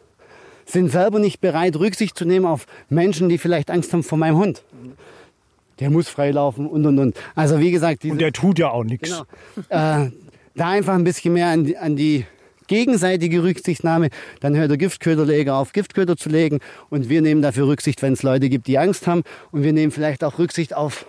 [0.66, 4.36] sind selber nicht bereit, Rücksicht zu nehmen auf Menschen, die vielleicht Angst haben vor meinem
[4.36, 4.62] Hund.
[5.82, 7.16] Der muss freilaufen und und und.
[7.34, 9.10] Also wie gesagt, diese, und der tut ja auch nichts.
[9.10, 10.10] Genau, äh,
[10.54, 12.24] da einfach ein bisschen mehr an die, an die
[12.68, 14.10] gegenseitige Rücksichtnahme.
[14.38, 16.60] Dann hört der Giftköderleger auf, Giftköder zu legen.
[16.88, 19.24] Und wir nehmen dafür Rücksicht, wenn es Leute gibt, die Angst haben.
[19.50, 21.04] Und wir nehmen vielleicht auch Rücksicht auf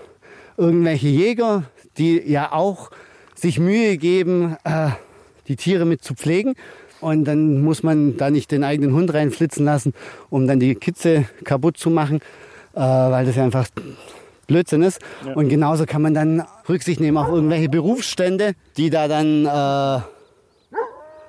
[0.57, 1.65] irgendwelche Jäger,
[1.99, 2.89] die ja auch
[3.35, 4.89] sich Mühe geben, äh,
[5.47, 6.55] die Tiere mit zu pflegen.
[6.99, 9.93] Und dann muss man da nicht den eigenen Hund reinflitzen lassen,
[10.31, 12.21] um dann die Kitze kaputt zu machen.
[12.73, 13.67] äh, weil das ja einfach
[14.47, 14.99] Blödsinn ist.
[15.35, 20.03] Und genauso kann man dann Rücksicht nehmen auf irgendwelche Berufsstände, die da dann äh,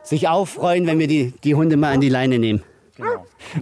[0.03, 2.63] sich auffreuen, wenn wir die, die Hunde mal an die Leine nehmen.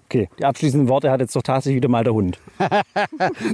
[0.05, 2.39] Okay, die abschließenden Worte hat jetzt doch tatsächlich wieder mal der Hund.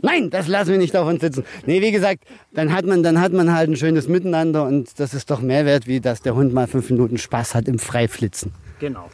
[0.03, 1.45] Nein, das lassen wir nicht auf uns sitzen.
[1.67, 5.15] Nee, wie gesagt, dann hat man, dann hat man halt ein schönes Miteinander und das
[5.15, 8.53] ist doch mehr wert, wie dass der Hund mal fünf Minuten Spaß hat im Freiflitzen.
[8.81, 9.09] Genau.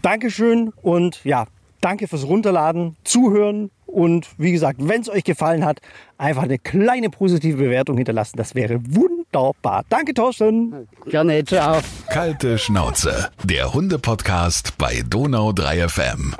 [0.00, 1.46] Dankeschön und ja,
[1.80, 5.80] danke fürs Runterladen, Zuhören und wie gesagt, wenn es euch gefallen hat,
[6.18, 8.36] einfach eine kleine positive Bewertung hinterlassen.
[8.36, 9.84] Das wäre wunderbar.
[9.88, 10.86] Danke, Thorsten.
[11.06, 11.80] Gerne, ciao.
[12.08, 16.34] Kalte Schnauze, der Hunde-Podcast bei Donau 3 FM.